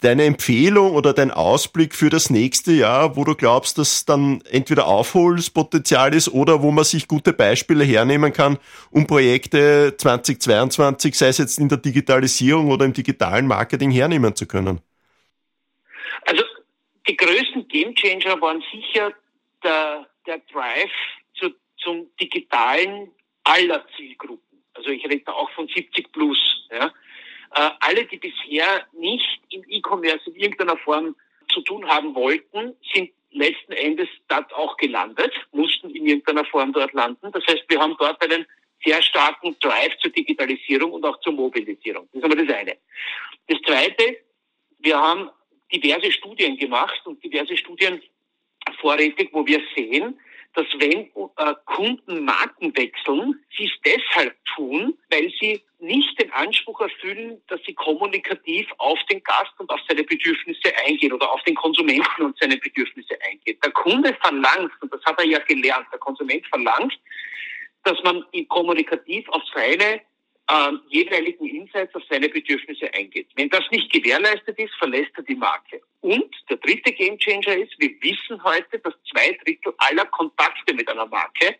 deine 0.00 0.24
Empfehlung 0.24 0.92
oder 0.92 1.12
dein 1.12 1.30
Ausblick 1.30 1.94
für 1.94 2.10
das 2.10 2.30
nächste 2.30 2.72
Jahr, 2.72 3.16
wo 3.16 3.24
du 3.24 3.34
glaubst, 3.34 3.76
dass 3.76 4.04
dann 4.06 4.40
entweder 4.50 4.86
Aufholspotenzial 4.86 6.14
ist 6.14 6.28
oder 6.28 6.62
wo 6.62 6.70
man 6.70 6.84
sich 6.84 7.06
gute 7.08 7.32
Beispiele 7.32 7.84
hernehmen 7.84 8.32
kann, 8.32 8.58
um 8.90 9.06
Projekte 9.06 9.94
2022, 9.96 11.16
sei 11.16 11.28
es 11.28 11.38
jetzt 11.38 11.58
in 11.58 11.68
der 11.68 11.78
Digitalisierung 11.78 12.70
oder 12.70 12.84
im 12.84 12.92
digitalen 12.92 13.46
Marketing 13.46 13.90
hernehmen 13.90 14.34
zu 14.36 14.46
können? 14.46 14.80
Also 16.26 16.42
die 17.08 17.16
größten 17.16 17.66
Gamechanger 17.68 18.40
waren 18.40 18.62
sicher 18.72 19.12
der, 19.62 20.06
der 20.26 20.40
Drive 20.52 20.90
zum 21.86 22.10
digitalen 22.20 23.12
aller 23.44 23.86
Zielgruppen. 23.96 24.64
Also 24.74 24.90
ich 24.90 25.04
rede 25.04 25.22
da 25.24 25.32
auch 25.32 25.50
von 25.52 25.68
70 25.68 26.12
plus. 26.12 26.38
Ja 26.70 26.92
äh, 27.54 27.70
alle, 27.80 28.04
die 28.06 28.18
bisher 28.18 28.86
nicht 28.92 29.40
im 29.50 29.64
E-Commerce 29.68 30.28
in 30.30 30.36
irgendeiner 30.36 30.76
Form 30.78 31.16
zu 31.52 31.60
tun 31.62 31.86
haben 31.88 32.14
wollten, 32.14 32.74
sind 32.92 33.10
letzten 33.30 33.72
Endes 33.72 34.08
dort 34.28 34.52
auch 34.54 34.76
gelandet, 34.76 35.32
mussten 35.52 35.90
in 35.90 36.06
irgendeiner 36.06 36.44
Form 36.44 36.72
dort 36.72 36.92
landen. 36.92 37.30
Das 37.32 37.46
heißt, 37.46 37.64
wir 37.68 37.80
haben 37.80 37.96
dort 37.98 38.22
einen 38.22 38.46
sehr 38.84 39.00
starken 39.02 39.56
Drive 39.60 39.96
zur 39.98 40.10
Digitalisierung 40.10 40.92
und 40.92 41.04
auch 41.04 41.20
zur 41.20 41.32
Mobilisierung. 41.32 42.08
Das 42.12 42.22
ist 42.22 42.24
aber 42.24 42.44
das 42.44 42.54
eine. 42.54 42.76
Das 43.48 43.58
zweite, 43.66 44.18
wir 44.80 44.98
haben 44.98 45.30
diverse 45.72 46.12
Studien 46.12 46.56
gemacht 46.56 47.00
und 47.04 47.22
diverse 47.22 47.56
Studien 47.56 48.02
vorrätig, 48.80 49.30
wo 49.32 49.46
wir 49.46 49.62
sehen, 49.74 50.18
dass 50.56 50.66
wenn 50.78 51.10
äh, 51.36 51.54
Kunden 51.66 52.24
Marken 52.24 52.74
wechseln, 52.76 53.44
sie 53.56 53.66
es 53.66 53.72
deshalb 53.84 54.34
tun, 54.56 54.96
weil 55.10 55.30
sie 55.38 55.62
nicht 55.80 56.18
den 56.18 56.32
Anspruch 56.32 56.80
erfüllen, 56.80 57.42
dass 57.48 57.60
sie 57.66 57.74
kommunikativ 57.74 58.66
auf 58.78 58.98
den 59.10 59.22
Gast 59.22 59.52
und 59.58 59.68
auf 59.68 59.80
seine 59.86 60.02
Bedürfnisse 60.02 60.72
eingehen 60.86 61.12
oder 61.12 61.30
auf 61.30 61.42
den 61.42 61.54
Konsumenten 61.54 62.22
und 62.22 62.38
seine 62.38 62.56
Bedürfnisse 62.56 63.18
eingehen. 63.30 63.58
Der 63.62 63.70
Kunde 63.72 64.16
verlangt, 64.22 64.72
und 64.80 64.90
das 64.90 65.04
hat 65.04 65.18
er 65.18 65.26
ja 65.26 65.38
gelernt, 65.40 65.88
der 65.92 65.98
Konsument 65.98 66.46
verlangt, 66.46 66.98
dass 67.84 68.02
man 68.02 68.24
kommunikativ 68.48 69.28
auf 69.28 69.42
seine 69.54 70.00
jeweiligen 70.88 71.46
Insights 71.46 71.94
auf 71.94 72.02
seine 72.08 72.28
Bedürfnisse 72.28 72.92
eingeht. 72.94 73.28
Wenn 73.34 73.50
das 73.50 73.64
nicht 73.70 73.92
gewährleistet 73.92 74.58
ist, 74.58 74.74
verlässt 74.78 75.10
er 75.16 75.24
die 75.24 75.34
Marke. 75.34 75.80
Und 76.02 76.32
der 76.48 76.56
dritte 76.58 76.92
Gamechanger 76.92 77.56
ist, 77.56 77.74
wir 77.78 77.90
wissen 78.00 78.42
heute, 78.44 78.78
dass 78.78 78.94
zwei 79.10 79.36
Drittel 79.44 79.74
aller 79.78 80.06
Kontakte 80.06 80.72
mit 80.74 80.88
einer 80.88 81.06
Marke 81.06 81.56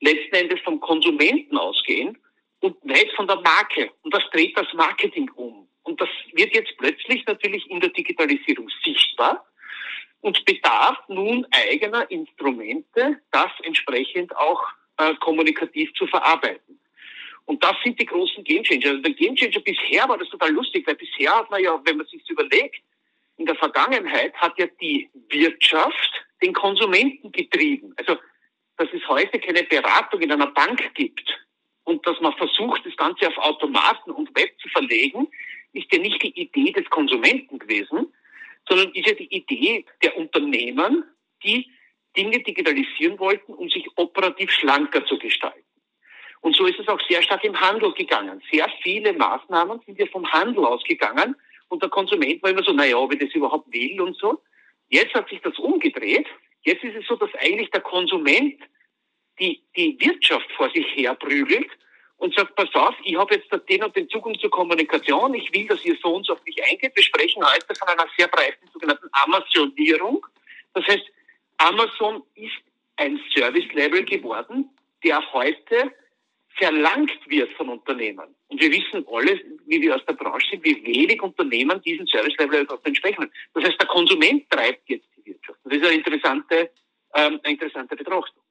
letzten 0.00 0.34
Endes 0.34 0.60
vom 0.60 0.78
Konsumenten 0.80 1.56
ausgehen 1.56 2.18
und 2.60 2.84
nicht 2.84 3.12
von 3.16 3.26
der 3.26 3.40
Marke. 3.40 3.90
Und 4.02 4.12
das 4.12 4.22
dreht 4.30 4.56
das 4.58 4.72
Marketing 4.74 5.30
um. 5.36 5.66
Und 5.84 6.00
das 6.00 6.08
wird 6.34 6.54
jetzt 6.54 6.76
plötzlich 6.76 7.24
natürlich 7.26 7.68
in 7.70 7.80
der 7.80 7.90
Digitalisierung 7.90 8.68
sichtbar 8.84 9.46
und 10.20 10.44
bedarf 10.44 10.98
nun 11.08 11.46
eigener 11.50 12.10
Instrumente, 12.10 13.20
das 13.30 13.50
entsprechend 13.62 14.36
auch 14.36 14.62
äh, 14.98 15.14
kommunikativ 15.14 15.92
zu 15.94 16.06
verarbeiten. 16.06 16.78
Und 17.48 17.64
das 17.64 17.76
sind 17.82 17.98
die 17.98 18.04
großen 18.04 18.44
Gamechanger. 18.44 18.90
Also 18.90 19.00
der 19.00 19.14
Gamechanger 19.14 19.60
bisher 19.60 20.06
war 20.06 20.18
das 20.18 20.28
total 20.28 20.52
lustig, 20.52 20.86
weil 20.86 20.96
bisher 20.96 21.34
hat 21.34 21.50
man 21.50 21.62
ja, 21.62 21.80
wenn 21.82 21.96
man 21.96 22.06
sich 22.06 22.22
überlegt, 22.28 22.82
in 23.38 23.46
der 23.46 23.54
Vergangenheit 23.54 24.34
hat 24.34 24.58
ja 24.58 24.66
die 24.82 25.08
Wirtschaft 25.30 26.26
den 26.42 26.52
Konsumenten 26.52 27.32
getrieben. 27.32 27.94
Also, 27.96 28.18
dass 28.76 28.88
es 28.92 29.06
heute 29.08 29.40
keine 29.40 29.62
Beratung 29.62 30.20
in 30.20 30.30
einer 30.30 30.48
Bank 30.48 30.92
gibt 30.94 31.26
und 31.84 32.06
dass 32.06 32.20
man 32.20 32.34
versucht, 32.34 32.84
das 32.84 32.94
Ganze 32.96 33.28
auf 33.28 33.38
Automaten 33.38 34.10
und 34.10 34.28
Web 34.36 34.50
zu 34.60 34.68
verlegen, 34.68 35.26
ist 35.72 35.90
ja 35.90 35.98
nicht 36.00 36.22
die 36.22 36.38
Idee 36.38 36.72
des 36.72 36.84
Konsumenten 36.90 37.58
gewesen, 37.58 38.12
sondern 38.68 38.92
ist 38.92 39.08
ja 39.08 39.14
die 39.14 39.34
Idee 39.34 39.86
der 40.02 40.18
Unternehmen, 40.18 41.02
die 41.42 41.66
Dinge 42.14 42.40
digitalisieren 42.42 43.18
wollten, 43.18 43.54
um 43.54 43.70
sich 43.70 43.86
operativ 43.96 44.50
schlanker 44.50 45.06
zu 45.06 45.18
gestalten. 45.18 45.67
Und 46.40 46.54
so 46.54 46.66
ist 46.66 46.78
es 46.78 46.88
auch 46.88 47.00
sehr 47.08 47.22
stark 47.22 47.44
im 47.44 47.58
Handel 47.60 47.92
gegangen. 47.92 48.42
Sehr 48.50 48.68
viele 48.82 49.12
Maßnahmen 49.12 49.80
sind 49.84 49.98
ja 49.98 50.06
vom 50.06 50.30
Handel 50.30 50.64
ausgegangen 50.64 51.34
und 51.68 51.82
der 51.82 51.90
Konsument 51.90 52.42
war 52.42 52.50
immer 52.50 52.62
so, 52.62 52.72
naja, 52.72 52.96
ob 52.96 53.12
ich 53.12 53.20
das 53.20 53.34
überhaupt 53.34 53.72
will 53.72 54.00
und 54.00 54.16
so. 54.16 54.40
Jetzt 54.88 55.14
hat 55.14 55.28
sich 55.28 55.40
das 55.42 55.58
umgedreht. 55.58 56.26
Jetzt 56.62 56.82
ist 56.84 56.96
es 56.96 57.06
so, 57.06 57.16
dass 57.16 57.34
eigentlich 57.40 57.70
der 57.70 57.80
Konsument 57.80 58.60
die, 59.38 59.62
die 59.76 59.96
Wirtschaft 60.00 60.50
vor 60.52 60.70
sich 60.70 60.86
herprügelt 60.94 61.68
und 62.16 62.34
sagt, 62.34 62.56
pass 62.56 62.74
auf, 62.74 62.94
ich 63.04 63.16
habe 63.16 63.34
jetzt 63.34 63.48
den 63.68 63.84
und 63.84 63.94
den 63.94 64.08
Zugang 64.08 64.38
zur 64.38 64.50
Kommunikation, 64.50 65.34
ich 65.34 65.52
will, 65.52 65.66
dass 65.66 65.84
ihr 65.84 65.96
so 66.02 66.16
und 66.16 66.26
so 66.26 66.32
auf 66.32 66.44
mich 66.44 66.62
eingeht. 66.64 66.94
Wir 66.94 67.02
sprechen 67.02 67.44
heute 67.44 67.74
von 67.78 67.88
einer 67.88 68.06
sehr 68.16 68.28
breiten 68.28 68.66
sogenannten 68.72 69.08
Amazonierung. 69.12 70.26
Das 70.74 70.84
heißt, 70.86 71.04
Amazon 71.58 72.22
ist 72.34 72.56
ein 72.96 73.20
Service-Level 73.34 74.04
geworden, 74.04 74.68
der 75.04 75.20
heute 75.32 75.92
verlangt 76.58 77.18
wird 77.26 77.52
von 77.52 77.68
Unternehmen. 77.68 78.34
Und 78.48 78.60
wir 78.60 78.70
wissen 78.70 79.04
alle, 79.10 79.40
wie 79.66 79.80
wir 79.80 79.94
aus 79.94 80.04
der 80.06 80.14
Branche 80.14 80.46
sind, 80.50 80.64
wie 80.64 80.84
wenig 80.84 81.22
Unternehmen 81.22 81.80
diesen 81.82 82.06
Service-Level 82.06 82.66
entsprechen. 82.84 83.30
Das 83.54 83.64
heißt, 83.64 83.80
der 83.80 83.86
Konsument 83.86 84.48
treibt 84.50 84.88
jetzt 84.88 85.06
die 85.16 85.30
Wirtschaft. 85.30 85.58
Das 85.64 85.76
ist 85.76 85.84
eine 85.84 85.94
interessante, 85.94 86.70
ähm, 87.14 87.40
eine 87.42 87.54
interessante 87.54 87.96
Betrachtung. 87.96 88.42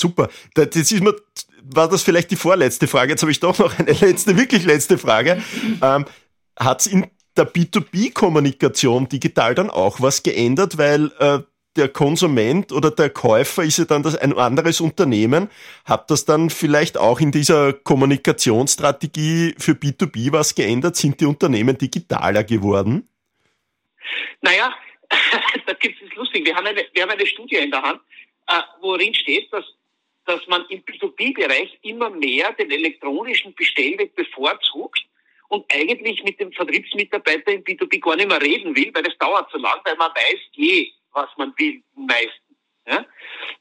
Super. 0.00 0.28
Das 0.54 0.76
ist 0.76 1.00
mir, 1.00 1.14
war 1.62 1.88
das 1.88 2.02
vielleicht 2.02 2.30
die 2.30 2.36
vorletzte 2.36 2.86
Frage. 2.86 3.10
Jetzt 3.12 3.22
habe 3.22 3.32
ich 3.32 3.40
doch 3.40 3.58
noch 3.58 3.78
eine 3.78 3.92
letzte, 3.92 4.36
wirklich 4.36 4.64
letzte 4.64 4.98
Frage. 4.98 5.42
Ähm, 5.82 6.04
Hat 6.58 6.80
es 6.80 6.86
in 6.86 7.06
der 7.36 7.52
B2B-Kommunikation 7.52 9.08
digital 9.08 9.54
dann 9.54 9.70
auch 9.70 10.00
was 10.00 10.22
geändert? 10.22 10.78
Weil 10.78 11.12
äh, 11.18 11.40
der 11.78 11.88
Konsument 11.88 12.72
oder 12.72 12.90
der 12.90 13.08
Käufer 13.10 13.62
ist 13.62 13.78
ja 13.78 13.84
dann 13.84 14.02
das, 14.02 14.16
ein 14.16 14.36
anderes 14.36 14.80
Unternehmen. 14.80 15.48
Hat 15.84 16.10
das 16.10 16.24
dann 16.24 16.50
vielleicht 16.50 16.98
auch 16.98 17.20
in 17.20 17.32
dieser 17.32 17.72
Kommunikationsstrategie 17.72 19.54
für 19.58 19.72
B2B 19.72 20.32
was 20.32 20.54
geändert? 20.54 20.96
Sind 20.96 21.20
die 21.20 21.26
Unternehmen 21.26 21.78
digitaler 21.78 22.44
geworden? 22.44 23.08
Naja, 24.42 24.74
da 25.66 25.72
gibt 25.74 26.02
es 26.02 26.14
lustig. 26.16 26.44
Wir 26.44 26.54
haben, 26.54 26.66
eine, 26.66 26.84
wir 26.92 27.02
haben 27.02 27.10
eine 27.10 27.26
Studie 27.26 27.56
in 27.56 27.70
der 27.70 27.82
Hand, 27.82 28.00
äh, 28.48 28.60
worin 28.80 29.14
steht, 29.14 29.52
dass 29.52 29.64
dass 30.28 30.46
man 30.46 30.66
im 30.68 30.84
B2B-Bereich 30.84 31.78
immer 31.82 32.10
mehr 32.10 32.52
den 32.52 32.70
elektronischen 32.70 33.54
Bestellweg 33.54 34.14
bevorzugt 34.14 35.00
und 35.48 35.64
eigentlich 35.72 36.22
mit 36.22 36.38
dem 36.38 36.52
Vertriebsmitarbeiter 36.52 37.52
im 37.52 37.64
B2B 37.64 37.98
gar 38.00 38.14
nicht 38.16 38.28
mehr 38.28 38.40
reden 38.40 38.76
will, 38.76 38.90
weil 38.92 39.02
das 39.02 39.16
dauert 39.16 39.50
so 39.50 39.58
lang, 39.58 39.80
weil 39.84 39.96
man 39.96 40.10
weiß 40.10 40.40
je, 40.52 40.92
was 41.22 41.36
man 41.36 41.52
will, 41.56 41.82
meistens. 41.94 42.56
Ja? 42.86 43.04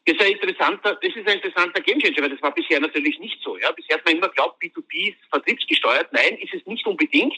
Das, 0.05 0.15
ist 0.15 0.21
ein 0.21 0.31
interessanter, 0.33 0.95
das 1.01 1.15
ist 1.15 1.27
ein 1.27 1.35
interessanter 1.37 1.81
Gamechanger, 1.81 2.21
weil 2.21 2.29
das 2.29 2.41
war 2.41 2.53
bisher 2.53 2.79
natürlich 2.79 3.19
nicht 3.19 3.41
so. 3.43 3.57
Ja? 3.57 3.71
Bisher 3.71 3.97
hat 3.97 4.05
man 4.05 4.17
immer 4.17 4.29
glaubt, 4.29 4.61
B2B 4.61 5.09
ist 5.09 5.17
vertriebsgesteuert. 5.29 6.13
Nein, 6.13 6.37
ist 6.37 6.53
es 6.53 6.65
nicht 6.65 6.85
unbedingt, 6.85 7.35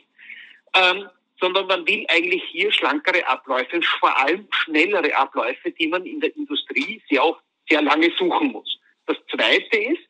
ähm, 0.75 1.09
sondern 1.39 1.67
man 1.67 1.88
will 1.88 2.05
eigentlich 2.09 2.43
hier 2.51 2.71
schlankere 2.71 3.25
Abläufe, 3.27 3.81
vor 3.99 4.15
allem 4.17 4.47
schnellere 4.51 5.15
Abläufe, 5.15 5.71
die 5.71 5.88
man 5.88 6.05
in 6.05 6.19
der 6.19 6.35
Industrie 6.35 7.01
sehr, 7.09 7.23
auch 7.23 7.39
sehr 7.69 7.81
lange 7.81 8.11
suchen 8.17 8.51
muss. 8.51 8.79
Das 9.05 9.17
Zweite 9.31 9.77
ist, 9.77 10.03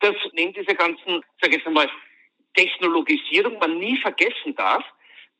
dass 0.00 0.16
neben 0.32 0.54
dieser 0.54 0.74
ganzen, 0.74 1.22
sage 1.40 1.56
ich 1.56 1.64
jetzt 1.64 1.90
Technologisierung 2.54 3.58
man 3.58 3.78
nie 3.78 3.96
vergessen 3.98 4.54
darf, 4.56 4.84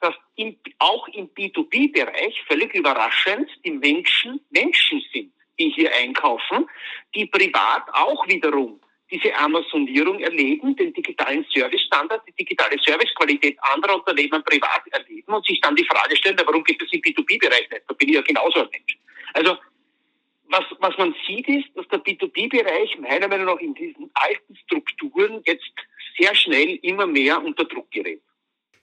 dass 0.00 0.14
im, 0.36 0.56
auch 0.78 1.06
im 1.08 1.28
B2B-Bereich 1.28 2.42
völlig 2.46 2.74
überraschend 2.74 3.48
die 3.64 3.72
Menschen 3.72 4.40
Menschen 4.50 5.02
sind, 5.12 5.32
die 5.58 5.70
hier 5.70 5.94
einkaufen, 5.94 6.68
die 7.14 7.26
privat 7.26 7.84
auch 7.92 8.26
wiederum 8.26 8.80
diese 9.10 9.34
Amazonierung 9.34 10.20
erleben, 10.20 10.76
den 10.76 10.92
digitalen 10.92 11.44
Service-Standard, 11.52 12.22
die 12.28 12.32
digitale 12.32 12.76
Servicequalität 12.84 13.58
anderer 13.60 13.96
Unternehmen 13.96 14.42
privat 14.44 14.82
erleben 14.92 15.32
und 15.32 15.44
sich 15.44 15.60
dann 15.60 15.74
die 15.74 15.84
Frage 15.84 16.16
stellen, 16.16 16.40
warum 16.44 16.62
geht 16.62 16.80
das 16.80 16.88
im 16.92 17.00
B2B-Bereich 17.00 17.68
nicht? 17.70 17.82
Da 17.88 17.94
bin 17.94 18.08
ich 18.08 18.14
ja 18.14 18.22
genauso 18.22 18.60
ein 18.60 18.68
Mensch. 18.70 18.98
Also 19.34 19.56
was, 20.50 20.64
was 20.80 20.96
man 20.98 21.14
sieht, 21.26 21.48
ist, 21.48 21.68
dass 21.74 21.86
der 21.88 22.02
B2B-Bereich 22.02 22.98
meiner 22.98 23.28
Meinung 23.28 23.46
nach 23.46 23.60
in 23.60 23.74
diesen 23.74 24.10
alten 24.14 24.56
Strukturen 24.56 25.42
jetzt 25.44 25.72
sehr 26.18 26.34
schnell 26.34 26.78
immer 26.82 27.06
mehr 27.06 27.42
unter 27.42 27.64
Druck 27.64 27.90
gerät. 27.90 28.20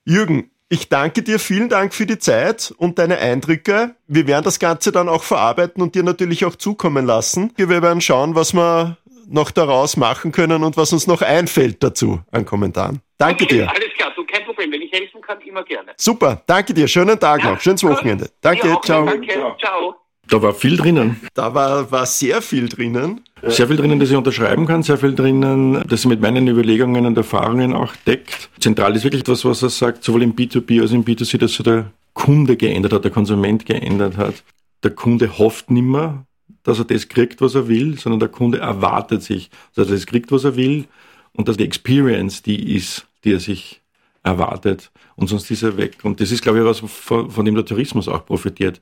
Jürgen, 0.05 0.51
ich 0.69 0.89
danke 0.89 1.23
dir, 1.23 1.39
vielen 1.39 1.69
Dank 1.69 1.93
für 1.93 2.05
die 2.05 2.19
Zeit 2.19 2.73
und 2.77 2.99
deine 2.99 3.17
Eindrücke. 3.17 3.95
Wir 4.07 4.27
werden 4.27 4.43
das 4.43 4.59
Ganze 4.59 4.91
dann 4.91 5.07
auch 5.07 5.23
verarbeiten 5.23 5.81
und 5.81 5.95
dir 5.95 6.03
natürlich 6.03 6.45
auch 6.45 6.55
zukommen 6.55 7.05
lassen. 7.05 7.53
Wir 7.55 7.69
werden 7.69 8.01
schauen, 8.01 8.35
was 8.35 8.53
wir 8.53 8.97
noch 9.29 9.51
daraus 9.51 9.97
machen 9.97 10.31
können 10.31 10.63
und 10.63 10.77
was 10.77 10.93
uns 10.93 11.07
noch 11.07 11.21
einfällt 11.21 11.83
dazu 11.83 12.21
an 12.31 12.45
Kommentaren. 12.45 13.01
Danke 13.17 13.45
okay, 13.45 13.55
dir. 13.55 13.69
Alles 13.69 13.93
klar, 13.97 14.11
du 14.15 14.25
kein 14.25 14.43
Problem. 14.45 14.71
Wenn 14.71 14.81
ich 14.81 14.91
helfen 14.91 15.21
kann, 15.21 15.39
immer 15.41 15.63
gerne. 15.63 15.93
Super, 15.97 16.41
danke 16.45 16.73
dir. 16.73 16.87
Schönen 16.87 17.19
Tag 17.19 17.43
ja, 17.43 17.51
noch. 17.51 17.59
Schönes 17.59 17.83
Wochenende. 17.83 18.29
Danke, 18.41 18.77
ciao. 18.83 19.05
Danke, 19.05 19.55
ciao. 19.59 20.06
Da 20.29 20.41
war 20.41 20.53
viel 20.53 20.77
drinnen. 20.77 21.21
Da 21.33 21.53
war, 21.53 21.89
war 21.91 22.05
sehr 22.05 22.41
viel 22.41 22.67
drinnen. 22.67 23.21
Sehr 23.43 23.67
viel 23.67 23.77
drinnen, 23.77 23.99
das 23.99 24.09
ich 24.09 24.15
unterschreiben 24.15 24.65
kann, 24.65 24.83
sehr 24.83 24.97
viel 24.97 25.13
drinnen, 25.13 25.83
das 25.87 26.05
mit 26.05 26.21
meinen 26.21 26.47
Überlegungen 26.47 27.05
und 27.05 27.17
Erfahrungen 27.17 27.73
auch 27.73 27.95
deckt. 28.07 28.49
Zentral 28.59 28.95
ist 28.95 29.03
wirklich 29.03 29.21
etwas, 29.21 29.45
was 29.45 29.61
er 29.61 29.69
sagt, 29.69 30.03
sowohl 30.03 30.23
im 30.23 30.35
B2B 30.35 30.81
als 30.81 30.91
auch 30.91 30.95
im 30.95 31.05
B2C, 31.05 31.37
dass 31.37 31.53
sich 31.53 31.63
der 31.63 31.91
Kunde 32.13 32.57
geändert 32.57 32.93
hat, 32.93 33.03
der 33.03 33.11
Konsument 33.11 33.65
geändert 33.65 34.17
hat. 34.17 34.43
Der 34.83 34.91
Kunde 34.91 35.37
hofft 35.37 35.69
nimmer, 35.69 36.25
dass 36.63 36.79
er 36.79 36.85
das 36.85 37.07
kriegt, 37.07 37.39
was 37.41 37.55
er 37.55 37.67
will, 37.67 37.97
sondern 37.97 38.19
der 38.19 38.29
Kunde 38.29 38.57
erwartet 38.57 39.23
sich, 39.23 39.49
dass 39.75 39.87
er 39.87 39.93
das 39.93 40.07
kriegt, 40.07 40.31
was 40.31 40.43
er 40.43 40.55
will 40.55 40.85
und 41.33 41.47
dass 41.47 41.57
die 41.57 41.63
Experience 41.63 42.41
die 42.41 42.75
ist, 42.75 43.07
die 43.23 43.33
er 43.33 43.39
sich 43.39 43.81
erwartet 44.23 44.91
und 45.15 45.27
sonst 45.27 45.49
ist 45.51 45.63
er 45.63 45.77
weg. 45.77 45.97
Und 46.03 46.19
das 46.19 46.31
ist, 46.31 46.41
glaube 46.41 46.59
ich, 46.59 46.65
was, 46.65 46.79
von 46.79 47.45
dem 47.45 47.55
der 47.55 47.65
Tourismus 47.65 48.07
auch 48.07 48.25
profitiert. 48.25 48.81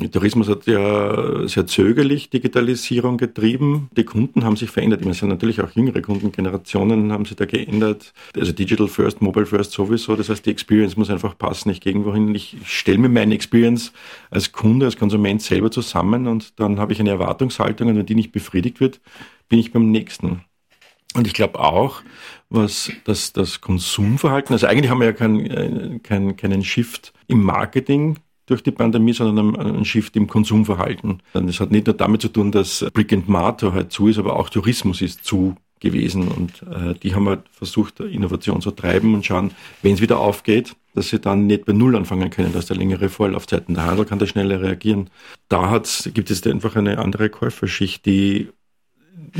Der 0.00 0.10
Tourismus 0.10 0.48
hat 0.48 0.66
ja 0.66 1.46
sehr 1.46 1.66
zögerlich 1.66 2.30
Digitalisierung 2.30 3.18
getrieben. 3.18 3.90
Die 3.96 4.04
Kunden 4.04 4.44
haben 4.44 4.56
sich 4.56 4.70
verändert. 4.70 5.04
Es 5.04 5.18
sind 5.18 5.28
natürlich 5.28 5.60
auch 5.60 5.70
jüngere 5.72 6.00
Kundengenerationen 6.00 7.12
haben 7.12 7.26
sich 7.26 7.36
da 7.36 7.44
geändert. 7.44 8.14
Also 8.34 8.52
Digital 8.52 8.88
First, 8.88 9.20
Mobile 9.20 9.44
First 9.44 9.72
sowieso. 9.72 10.16
Das 10.16 10.30
heißt, 10.30 10.46
die 10.46 10.50
Experience 10.50 10.96
muss 10.96 11.10
einfach 11.10 11.36
passen. 11.36 11.68
Ich 11.68 11.82
gehe 11.82 11.92
irgendwohin. 11.92 12.34
Ich 12.34 12.56
stelle 12.64 12.96
mir 12.98 13.10
meine 13.10 13.34
Experience 13.34 13.92
als 14.30 14.52
Kunde, 14.52 14.86
als 14.86 14.96
Konsument 14.96 15.42
selber 15.42 15.70
zusammen 15.70 16.26
und 16.26 16.58
dann 16.58 16.80
habe 16.80 16.92
ich 16.92 17.00
eine 17.00 17.10
Erwartungshaltung 17.10 17.88
und 17.88 17.96
wenn 17.98 18.06
die 18.06 18.14
nicht 18.14 18.32
befriedigt 18.32 18.80
wird, 18.80 19.00
bin 19.48 19.58
ich 19.58 19.72
beim 19.72 19.90
nächsten. 19.90 20.42
Und 21.14 21.26
ich 21.26 21.34
glaube 21.34 21.58
auch, 21.58 22.02
was 22.48 22.90
das, 23.04 23.32
das 23.32 23.60
Konsumverhalten, 23.60 24.52
also 24.52 24.66
eigentlich 24.66 24.90
haben 24.90 25.00
wir 25.00 25.06
ja 25.06 25.12
kein, 25.12 25.46
äh, 25.46 25.98
kein, 26.02 26.36
keinen 26.36 26.64
Shift 26.64 27.12
im 27.26 27.42
Marketing 27.42 28.16
durch 28.50 28.62
die 28.62 28.70
Pandemie, 28.70 29.12
sondern 29.12 29.56
ein 29.56 29.84
Shift 29.84 30.16
im 30.16 30.26
Konsumverhalten. 30.26 31.22
Das 31.32 31.60
hat 31.60 31.70
nicht 31.70 31.86
nur 31.86 31.96
damit 31.96 32.22
zu 32.22 32.28
tun, 32.28 32.52
dass 32.52 32.84
Brick 32.92 33.12
and 33.12 33.28
Mortar 33.28 33.72
halt 33.72 33.92
zu 33.92 34.08
ist, 34.08 34.18
aber 34.18 34.36
auch 34.36 34.50
Tourismus 34.50 35.00
ist 35.00 35.24
zu 35.24 35.56
gewesen 35.80 36.28
und 36.28 36.62
äh, 36.70 36.94
die 37.02 37.14
haben 37.14 37.26
halt 37.26 37.40
versucht, 37.50 38.00
Innovation 38.00 38.60
zu 38.60 38.70
treiben 38.70 39.14
und 39.14 39.24
schauen, 39.24 39.52
wenn 39.82 39.94
es 39.94 40.02
wieder 40.02 40.18
aufgeht, 40.18 40.76
dass 40.94 41.08
sie 41.08 41.18
dann 41.18 41.46
nicht 41.46 41.64
bei 41.64 41.72
Null 41.72 41.96
anfangen 41.96 42.30
können, 42.30 42.52
dass 42.52 42.66
da 42.66 42.74
längere 42.74 43.08
Vorlaufzeiten. 43.08 43.74
Der 43.74 43.86
Handel 43.86 44.04
kann 44.04 44.18
da 44.18 44.26
schneller 44.26 44.60
reagieren. 44.60 45.08
Da 45.48 45.70
hat's, 45.70 46.10
gibt 46.12 46.30
es 46.30 46.46
einfach 46.46 46.76
eine 46.76 46.98
andere 46.98 47.30
Käuferschicht, 47.30 48.04
die 48.04 48.48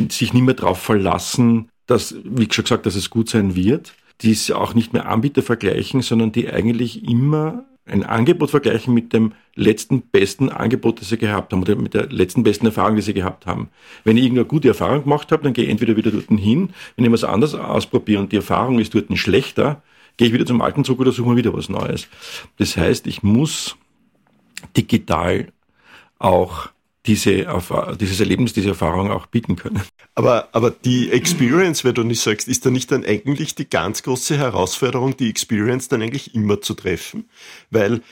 sich 0.08 0.32
nicht 0.32 0.44
mehr 0.44 0.54
darauf 0.54 0.80
verlassen, 0.80 1.68
dass, 1.86 2.14
wie 2.24 2.48
schon 2.50 2.64
gesagt, 2.64 2.86
dass 2.86 2.94
es 2.94 3.10
gut 3.10 3.28
sein 3.28 3.54
wird, 3.54 3.94
die 4.22 4.32
es 4.32 4.50
auch 4.50 4.74
nicht 4.74 4.92
mehr 4.92 5.08
Anbieter 5.08 5.42
vergleichen, 5.42 6.02
sondern 6.02 6.32
die 6.32 6.48
eigentlich 6.48 7.08
immer 7.08 7.64
ein 7.86 8.04
Angebot 8.04 8.50
vergleichen 8.50 8.94
mit 8.94 9.12
dem 9.12 9.32
letzten 9.54 10.02
besten 10.02 10.48
Angebot, 10.48 11.00
das 11.00 11.08
sie 11.08 11.18
gehabt 11.18 11.52
haben 11.52 11.62
oder 11.62 11.76
mit 11.76 11.94
der 11.94 12.06
letzten 12.08 12.42
besten 12.42 12.66
Erfahrung, 12.66 12.96
die 12.96 13.02
sie 13.02 13.14
gehabt 13.14 13.46
haben. 13.46 13.68
Wenn 14.04 14.16
ich 14.16 14.24
irgendeine 14.24 14.46
gute 14.46 14.68
Erfahrung 14.68 15.02
gemacht 15.02 15.32
habe, 15.32 15.42
dann 15.42 15.52
gehe 15.52 15.64
ich 15.64 15.70
entweder 15.70 15.96
wieder 15.96 16.10
dort 16.10 16.28
hin, 16.28 16.70
wenn 16.96 17.04
ich 17.04 17.12
was 17.12 17.24
anderes 17.24 17.54
ausprobiere 17.54 18.20
und 18.20 18.32
die 18.32 18.36
Erfahrung 18.36 18.78
ist 18.78 18.94
dort 18.94 19.06
schlechter, 19.18 19.82
gehe 20.16 20.28
ich 20.28 20.32
wieder 20.32 20.46
zum 20.46 20.62
alten 20.62 20.84
zurück 20.84 21.00
oder 21.00 21.12
suche 21.12 21.30
mir 21.30 21.36
wieder 21.36 21.52
was 21.52 21.68
Neues. 21.68 22.08
Das 22.58 22.76
heißt, 22.76 23.06
ich 23.06 23.22
muss 23.22 23.76
digital 24.76 25.48
auch 26.18 26.68
diese, 27.06 27.46
dieses 27.98 28.20
Erlebnis, 28.20 28.52
diese 28.52 28.70
Erfahrung 28.70 29.10
auch 29.10 29.26
bieten 29.26 29.56
können. 29.56 29.82
Aber, 30.14 30.48
aber 30.52 30.70
die 30.70 31.10
Experience, 31.10 31.82
wenn 31.82 31.94
du 31.94 32.02
nicht 32.02 32.20
sagst, 32.20 32.46
ist 32.46 32.66
da 32.66 32.70
nicht 32.70 32.92
dann 32.92 33.04
eigentlich 33.04 33.54
die 33.54 33.68
ganz 33.68 34.02
große 34.02 34.36
Herausforderung, 34.36 35.16
die 35.16 35.30
Experience 35.30 35.88
dann 35.88 36.02
eigentlich 36.02 36.34
immer 36.34 36.60
zu 36.60 36.74
treffen? 36.74 37.30
Weil 37.70 38.02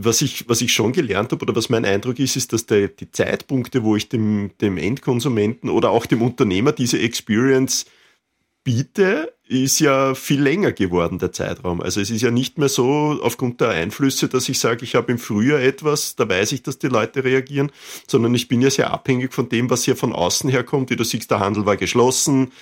was 0.00 0.20
ich, 0.20 0.48
was 0.48 0.60
ich 0.60 0.72
schon 0.72 0.92
gelernt 0.92 1.32
habe 1.32 1.42
oder 1.42 1.56
was 1.56 1.70
mein 1.70 1.84
Eindruck 1.84 2.18
ist, 2.18 2.36
ist, 2.36 2.52
dass 2.52 2.66
der, 2.66 2.88
die 2.88 3.10
Zeitpunkte, 3.10 3.82
wo 3.82 3.96
ich 3.96 4.08
dem, 4.08 4.50
dem 4.60 4.76
Endkonsumenten 4.76 5.70
oder 5.70 5.90
auch 5.90 6.06
dem 6.06 6.22
Unternehmer 6.22 6.72
diese 6.72 7.00
Experience 7.00 7.86
biete, 8.62 9.34
ist 9.48 9.80
ja 9.80 10.14
viel 10.14 10.42
länger 10.42 10.72
geworden, 10.72 11.18
der 11.18 11.32
Zeitraum. 11.32 11.80
Also 11.80 12.00
es 12.00 12.10
ist 12.10 12.20
ja 12.20 12.30
nicht 12.30 12.58
mehr 12.58 12.68
so 12.68 13.18
aufgrund 13.22 13.60
der 13.62 13.70
Einflüsse, 13.70 14.28
dass 14.28 14.48
ich 14.48 14.58
sage, 14.58 14.84
ich 14.84 14.94
habe 14.94 15.10
im 15.10 15.18
Frühjahr 15.18 15.60
etwas, 15.60 16.16
da 16.16 16.28
weiß 16.28 16.52
ich, 16.52 16.62
dass 16.62 16.78
die 16.78 16.88
Leute 16.88 17.24
reagieren, 17.24 17.72
sondern 18.06 18.34
ich 18.34 18.48
bin 18.48 18.60
ja 18.60 18.70
sehr 18.70 18.92
abhängig 18.92 19.32
von 19.32 19.48
dem, 19.48 19.70
was 19.70 19.84
hier 19.84 19.96
von 19.96 20.12
außen 20.12 20.50
herkommt. 20.50 20.90
Wie 20.90 20.96
du 20.96 21.04
siehst, 21.04 21.30
der 21.30 21.40
Handel 21.40 21.64
war 21.64 21.78
geschlossen, 21.78 22.52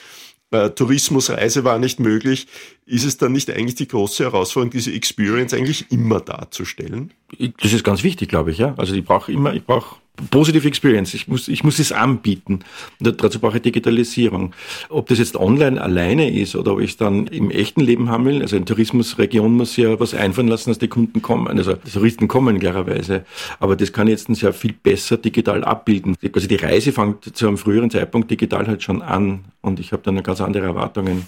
äh, 0.52 0.71
Tourismusreise 0.71 1.64
war 1.64 1.81
nicht 1.81 1.99
möglich. 1.99 2.47
Ist 2.87 3.05
es 3.05 3.19
dann 3.19 3.33
nicht 3.33 3.50
eigentlich 3.50 3.75
die 3.75 3.88
große 3.88 4.23
Herausforderung, 4.23 4.71
diese 4.71 4.93
Experience 4.93 5.55
eigentlich 5.55 5.90
immer 5.90 6.21
darzustellen? 6.21 7.12
Das 7.61 7.73
ist 7.73 7.83
ganz 7.83 8.05
wichtig, 8.05 8.28
glaube 8.28 8.52
ich, 8.52 8.59
ja. 8.59 8.75
Also 8.76 8.95
ich 8.95 9.05
brauche 9.05 9.33
immer, 9.33 9.55
ich 9.55 9.64
brauche 9.64 9.97
Positive 10.30 10.66
Experience. 10.66 11.14
Ich 11.14 11.28
muss, 11.28 11.49
ich 11.49 11.64
muss 11.64 11.78
es 11.78 11.92
anbieten. 11.92 12.61
Und 13.00 13.23
dazu 13.23 13.38
brauche 13.38 13.56
ich 13.56 13.62
Digitalisierung. 13.62 14.52
Ob 14.88 15.08
das 15.08 15.18
jetzt 15.18 15.37
online 15.37 15.80
alleine 15.80 16.30
ist 16.30 16.56
oder 16.56 16.73
ob 16.73 16.80
ich 16.80 16.90
es 16.90 16.96
dann 16.96 17.26
im 17.28 17.50
echten 17.50 17.80
Leben 17.80 18.08
haben 18.08 18.25
will. 18.25 18.42
Also 18.42 18.56
eine 18.56 18.64
Tourismusregion 18.64 19.54
muss 19.54 19.76
ja 19.76 19.99
was 20.00 20.14
einfallen 20.14 20.49
lassen, 20.49 20.70
dass 20.70 20.78
die 20.78 20.88
Kunden 20.88 21.23
kommen. 21.23 21.49
Also 21.58 21.75
die 21.75 21.90
Touristen 21.90 22.28
kommen 22.28 22.58
klarerweise. 22.58 23.25
Aber 23.61 23.76
das 23.76 23.92
kann 23.92 24.06
ich 24.08 24.12
jetzt 24.12 24.35
sehr 24.35 24.52
viel 24.52 24.73
besser 24.73 25.16
digital 25.16 25.64
abbilden. 25.64 26.16
Also 26.32 26.49
die 26.49 26.56
Reise 26.56 26.92
fängt 26.92 27.37
zu 27.37 27.46
einem 27.46 27.58
früheren 27.58 27.90
Zeitpunkt 27.90 28.30
digital 28.30 28.66
halt 28.66 28.82
schon 28.82 29.02
an. 29.02 29.44
Und 29.61 29.80
ich 29.80 29.92
habe 29.92 30.02
dann 30.04 30.23
ganz 30.23 30.40
andere 30.40 30.66
Erwartungen 30.66 31.26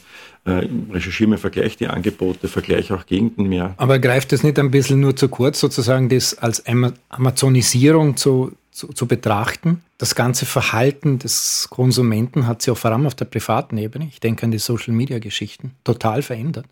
äh, 0.49 0.67
recherchiere 0.93 1.31
mir, 1.31 1.39
vergleiche 1.39 1.77
die 1.77 1.87
Angebote, 1.89 2.49
vergleiche 2.49 2.95
auch 2.95 3.07
Gegenden 3.07 3.49
mehr. 3.49 3.75
Aber 3.77 3.99
greift 3.99 4.33
das 4.33 4.43
nicht 4.43 4.59
ein 4.59 4.71
bisschen 4.71 5.01
nur 5.01 5.15
zu 5.15 5.29
kurz, 5.29 5.61
sozusagen 5.61 6.09
das 6.09 6.39
als 6.39 6.65
Amazonisierung 7.11 8.17
zu, 8.17 8.53
zu, 8.79 8.89
zu 8.89 9.07
betrachten? 9.07 9.83
Das 9.99 10.15
ganze 10.15 10.47
Verhalten 10.47 11.19
des 11.19 11.69
Konsumenten 11.71 12.47
hat 12.47 12.63
sich 12.63 12.71
auch 12.71 12.79
vor 12.79 12.93
allem 12.93 13.07
auf 13.07 13.15
der 13.15 13.27
privaten 13.27 13.77
Ebene, 13.77 14.09
ich 14.11 14.21
denke 14.21 14.45
an 14.45 14.51
die 14.51 14.59
Social-Media-Geschichten, 14.59 15.73
total 15.85 16.23
verändert. 16.23 16.67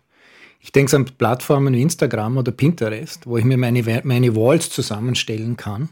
Ich 0.59 0.71
denke 0.71 0.95
an 0.95 1.05
Plattformen 1.05 1.73
wie 1.73 1.81
Instagram 1.81 2.37
oder 2.37 2.51
Pinterest, 2.51 3.27
wo 3.27 3.37
ich 3.37 3.45
mir 3.45 3.57
meine, 3.57 4.01
meine 4.03 4.35
Walls 4.35 4.69
zusammenstellen 4.69 5.55
kann 5.55 5.89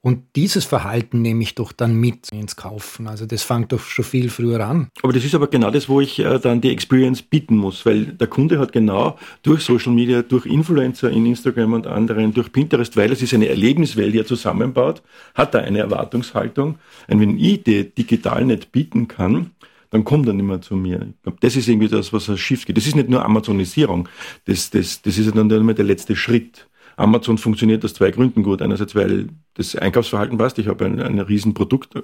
und 0.00 0.22
dieses 0.36 0.64
Verhalten 0.64 1.22
nehme 1.22 1.42
ich 1.42 1.56
doch 1.56 1.72
dann 1.72 1.94
mit 1.94 2.30
ins 2.30 2.54
Kaufen. 2.54 3.08
Also 3.08 3.26
das 3.26 3.42
fängt 3.42 3.72
doch 3.72 3.80
schon 3.80 4.04
viel 4.04 4.30
früher 4.30 4.64
an. 4.64 4.88
Aber 5.02 5.12
das 5.12 5.24
ist 5.24 5.34
aber 5.34 5.48
genau 5.48 5.70
das, 5.70 5.88
wo 5.88 6.00
ich 6.00 6.20
äh, 6.20 6.38
dann 6.38 6.60
die 6.60 6.70
Experience 6.70 7.20
bieten 7.20 7.56
muss, 7.56 7.84
weil 7.84 8.06
der 8.06 8.28
Kunde 8.28 8.60
hat 8.60 8.72
genau 8.72 9.18
durch 9.42 9.62
Social 9.62 9.92
Media, 9.92 10.22
durch 10.22 10.46
Influencer 10.46 11.10
in 11.10 11.26
Instagram 11.26 11.72
und 11.72 11.86
anderen, 11.88 12.32
durch 12.32 12.52
Pinterest, 12.52 12.96
weil 12.96 13.10
es 13.10 13.22
ist 13.22 13.34
eine 13.34 13.48
Erlebniswelt, 13.48 14.14
die 14.14 14.20
er 14.20 14.26
zusammenbaut, 14.26 15.02
hat 15.34 15.54
er 15.54 15.62
eine 15.62 15.80
Erwartungshaltung. 15.80 16.78
Und 17.08 17.20
wenn 17.20 17.38
ich 17.38 17.64
die 17.64 17.90
digital 17.90 18.44
nicht 18.44 18.70
bieten 18.70 19.08
kann, 19.08 19.50
dann 19.90 20.04
kommt 20.04 20.26
er 20.28 20.34
nicht 20.34 20.44
mehr 20.44 20.60
zu 20.60 20.76
mir. 20.76 21.00
Ich 21.00 21.22
glaube, 21.22 21.38
das 21.40 21.56
ist 21.56 21.66
irgendwie 21.66 21.88
das, 21.88 22.12
was 22.12 22.28
ein 22.28 22.38
Schiff 22.38 22.66
geht. 22.66 22.76
Das 22.76 22.86
ist 22.86 22.94
nicht 22.94 23.08
nur 23.08 23.24
Amazonisierung, 23.24 24.08
das, 24.44 24.70
das, 24.70 25.02
das 25.02 25.18
ist 25.18 25.34
dann 25.34 25.50
immer 25.50 25.74
der 25.74 25.86
letzte 25.86 26.14
Schritt. 26.14 26.68
Amazon 26.98 27.38
funktioniert 27.38 27.84
aus 27.84 27.94
zwei 27.94 28.10
Gründen 28.10 28.42
gut. 28.42 28.60
Einerseits, 28.60 28.94
weil 28.94 29.28
das 29.54 29.76
Einkaufsverhalten 29.76 30.36
passt. 30.36 30.58
Ich 30.58 30.66
habe 30.66 30.84
ein, 30.84 31.00
ein 31.00 31.20
Riesenprodukt, 31.20 31.94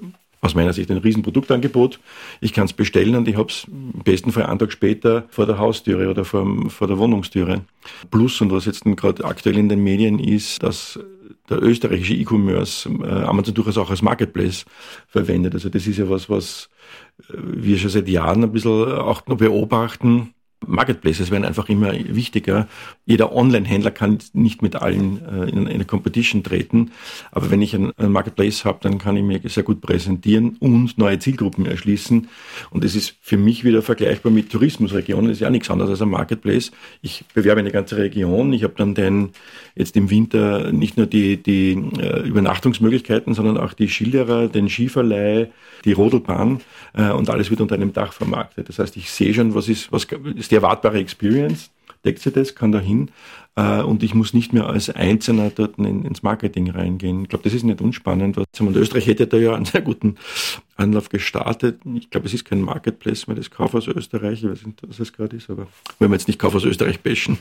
aus 0.41 0.55
meiner 0.55 0.73
Sicht 0.73 0.91
ein 0.91 0.99
Riesenproduktangebot. 0.99 1.99
Ich 2.41 2.53
kann 2.53 2.67
es 2.67 2.73
bestellen 2.73 3.17
und 3.17 3.27
ich 3.27 3.37
habe 3.37 3.49
es 3.49 3.65
im 3.65 4.03
besten 4.05 4.31
Fall 4.31 4.45
einen 4.45 4.59
Tag 4.59 4.73
später 4.73 5.25
vor 5.31 5.47
der 5.47 5.59
Haustüre 5.59 6.09
oder 6.09 6.25
vor, 6.25 6.71
vor 6.71 6.87
der 6.87 6.99
Wohnungstüre. 6.99 7.63
Plus, 8.11 8.41
und 8.41 8.53
was 8.53 8.67
jetzt 8.67 8.85
gerade 8.85 9.25
aktuell 9.25 9.59
in 9.59 9.69
den 9.69 9.83
Medien 9.83 10.19
ist, 10.19 10.63
dass 10.63 10.99
der 11.49 11.63
österreichische 11.63 12.15
E-Commerce 12.15 12.89
äh, 12.89 13.25
Amazon 13.25 13.55
durchaus 13.55 13.79
auch 13.79 13.91
als 13.91 14.03
Marketplace 14.03 14.65
verwendet. 15.09 15.55
Also 15.55 15.69
das 15.69 15.87
ist 15.87 15.99
ja 15.99 16.09
was, 16.09 16.31
was 16.31 16.69
äh, 17.29 17.35
wir 17.37 17.79
schon 17.79 17.91
seit 17.91 18.09
Jahren 18.09 18.45
ein 18.45 18.53
bisschen 18.53 18.93
auch 18.93 19.23
beobachten 19.23 20.35
Marketplaces 20.67 21.31
werden 21.31 21.45
einfach 21.45 21.69
immer 21.69 21.93
wichtiger. 21.93 22.69
Jeder 23.07 23.35
Online-Händler 23.35 23.91
kann 23.91 24.19
nicht 24.33 24.63
mit 24.63 24.77
allen 24.77 25.25
äh, 25.27 25.51
in 25.51 25.69
eine 25.69 25.85
Competition 25.85 26.43
treten. 26.43 26.93
Aber 27.33 27.51
wenn 27.51 27.63
ich 27.63 27.75
einen, 27.75 27.93
Marketplace 27.97 28.65
habe, 28.65 28.79
dann 28.83 28.99
kann 28.99 29.17
ich 29.17 29.23
mir 29.23 29.41
sehr 29.45 29.63
gut 29.63 29.81
präsentieren 29.81 30.57
und 30.61 30.99
neue 30.99 31.19
Zielgruppen 31.19 31.67
erschließen. 31.67 32.29
Und 32.71 32.85
das 32.85 32.95
ist 32.95 33.17
für 33.21 33.37
mich 33.37 33.65
wieder 33.65 33.83
vergleichbar 33.83 34.33
mit 34.33 34.51
Tourismusregionen. 34.51 35.29
Das 35.29 35.39
ist 35.39 35.41
ja 35.41 35.51
nichts 35.51 35.71
anderes 35.71 35.91
als 35.91 36.03
ein 36.03 36.11
Marketplace. 36.11 36.73
Ich 37.03 37.25
bewerbe 37.35 37.61
eine 37.61 37.71
ganze 37.71 37.97
Region. 37.97 38.53
Ich 38.53 38.65
habe 38.65 38.75
dann 38.77 38.95
den, 38.95 39.31
jetzt 39.75 39.97
im 39.97 40.11
Winter 40.11 40.73
nicht 40.73 40.97
nur 40.97 41.07
die, 41.07 41.43
die 41.43 41.73
äh, 41.99 42.27
Übernachtungsmöglichkeiten, 42.27 43.35
sondern 43.35 43.59
auch 43.59 43.73
die 43.73 43.89
Schilderer, 43.89 44.49
den 44.49 44.69
Skiverleih, 44.69 45.49
die 45.85 45.93
Rodelbahn 45.93 46.61
äh, 46.95 47.11
und 47.11 47.29
alles 47.31 47.51
wird 47.51 47.61
unter 47.61 47.75
einem 47.75 47.93
Dach 47.93 48.13
vermarktet. 48.13 48.69
Das 48.69 48.79
heißt, 48.79 48.97
ich 48.97 49.11
sehe 49.11 49.35
schon, 49.35 49.55
was 49.55 49.69
ist, 49.69 49.93
was 49.93 50.07
ist 50.37 50.51
die 50.55 50.57
erwartbare 50.57 51.01
Experience, 51.01 51.71
deckt 52.05 52.21
sie 52.21 52.31
das, 52.31 52.55
kann 52.55 52.71
dahin 52.71 53.11
äh, 53.57 53.83
und 53.83 54.05
ich 54.05 54.15
muss 54.15 54.35
nicht 54.35 54.53
mehr 54.53 54.69
als 54.69 54.89
Einzelner 54.89 55.51
dort 55.51 55.79
in, 55.79 56.05
ins 56.05 56.23
Marketing 56.23 56.71
reingehen. 56.71 57.23
Ich 57.23 57.29
glaube, 57.29 57.43
das 57.43 57.55
ist 57.55 57.65
nicht 57.65 57.81
unspannend. 57.81 58.39
Und 58.39 58.77
Österreich 58.77 59.09
hätte 59.09 59.27
da 59.27 59.37
ja 59.37 59.55
einen 59.55 59.65
sehr 59.65 59.83
guten 59.83 60.17
Anlauf 60.77 61.09
gestartet. 61.09 61.81
Ich 61.97 62.09
glaube, 62.11 62.29
es 62.29 62.35
ist 62.35 62.45
kein 62.45 62.61
Marketplace 62.61 63.27
mehr, 63.27 63.35
das 63.35 63.51
Kauf 63.51 63.75
aus 63.75 63.89
Österreich. 63.89 64.45
Ich 64.45 64.49
weiß 64.49 64.65
nicht, 64.65 64.81
was 64.87 65.01
es 65.01 65.13
gerade 65.13 65.37
ist, 65.37 65.51
aber 65.51 65.67
wenn 65.99 66.11
wir 66.11 66.15
jetzt 66.15 66.29
nicht 66.29 66.39
Kauf 66.39 66.55
aus 66.55 66.65
Österreich 66.65 67.01
bashen. 67.01 67.39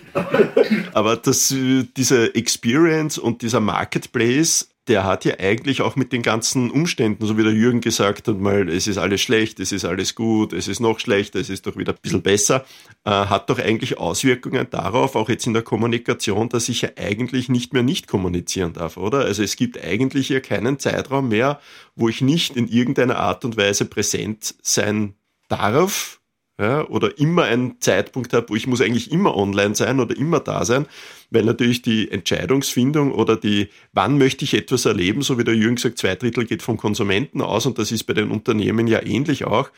aber 0.94 1.18
das, 1.18 1.54
diese 1.96 2.34
Experience 2.34 3.20
und 3.20 3.44
dieser 3.44 3.60
Marketplace 3.60 4.73
der 4.88 5.06
hat 5.06 5.24
ja 5.24 5.36
eigentlich 5.40 5.82
auch 5.82 5.96
mit 5.96 6.12
den 6.12 6.22
ganzen 6.22 6.70
Umständen, 6.70 7.26
so 7.26 7.38
wie 7.38 7.44
der 7.44 7.54
Jürgen 7.54 7.80
gesagt 7.80 8.28
hat, 8.28 8.38
mal, 8.38 8.68
es 8.68 8.88
ist 8.88 8.98
alles 8.98 9.22
schlecht, 9.22 9.60
es 9.62 9.72
ist 9.72 9.86
alles 9.86 10.14
gut, 10.14 10.52
es 10.52 10.68
ist 10.68 10.82
noch 10.82 11.00
schlechter, 11.00 11.40
es 11.40 11.50
ist 11.50 11.66
doch 11.66 11.78
wieder 11.78 11.94
ein 11.94 12.00
bisschen 12.02 12.22
besser, 12.22 12.66
äh, 13.06 13.12
hat 13.12 13.50
doch 13.50 13.60
eigentlich 13.60 13.98
Auswirkungen 13.98 14.68
darauf, 14.70 15.16
auch 15.16 15.30
jetzt 15.30 15.48
in 15.48 15.54
der 15.54 15.64
Kommunikation, 15.64 16.50
dass 16.50 16.68
ich 16.68 16.82
ja 16.82 16.90
eigentlich 16.98 17.48
nicht 17.48 17.72
mehr 17.72 17.84
nicht 17.84 18.08
kommunizieren 18.08 18.74
darf, 18.74 18.98
oder? 18.98 19.20
Also 19.20 19.42
es 19.42 19.56
gibt 19.56 19.82
eigentlich 19.82 20.28
ja 20.30 20.42
keinen 20.42 20.80
Zeitraum 20.80 21.30
mehr, 21.30 21.62
wo 21.96 22.10
ich 22.10 22.22
nicht 22.22 22.58
in 22.58 22.68
irgendeiner 22.68 23.18
Art 23.18 23.46
und 23.46 23.56
Weise 23.56 23.86
präsent 23.86 24.56
sein 24.62 25.16
darf, 25.48 26.20
ja, 26.60 26.88
oder 26.88 27.18
immer 27.18 27.44
einen 27.44 27.82
Zeitpunkt 27.82 28.34
habe, 28.34 28.50
wo 28.50 28.56
ich 28.56 28.68
muss 28.68 28.82
eigentlich 28.82 29.12
immer 29.12 29.36
online 29.36 29.74
sein 29.74 30.00
oder 30.00 30.16
immer 30.16 30.40
da 30.40 30.66
sein, 30.66 30.86
weil 31.32 31.44
natürlich 31.44 31.82
die 31.82 32.12
Entscheidungsfindung 32.12 33.12
oder 33.12 33.36
die, 33.36 33.70
wann 33.92 34.18
möchte 34.18 34.46
ich 34.46 34.54
etwas 34.54 34.86
erleben, 34.86 35.24
so 35.24 35.40
wie 35.40 35.44
der 35.44 35.56
Jürgen 35.56 35.78
sagt, 35.78 35.98
zwei 35.98 36.16
Drittel 36.16 36.46
geht 36.46 36.62
vom 36.62 36.78
Konsumenten 36.78 37.42
aus 37.42 37.66
und 37.66 37.80
das 37.80 37.92
ist 37.92 38.04
bei 38.04 38.14
den 38.14 38.30
Unternehmen 38.30 38.88
ja 38.88 39.04
ähnlich 39.04 39.46
auch. 39.46 39.72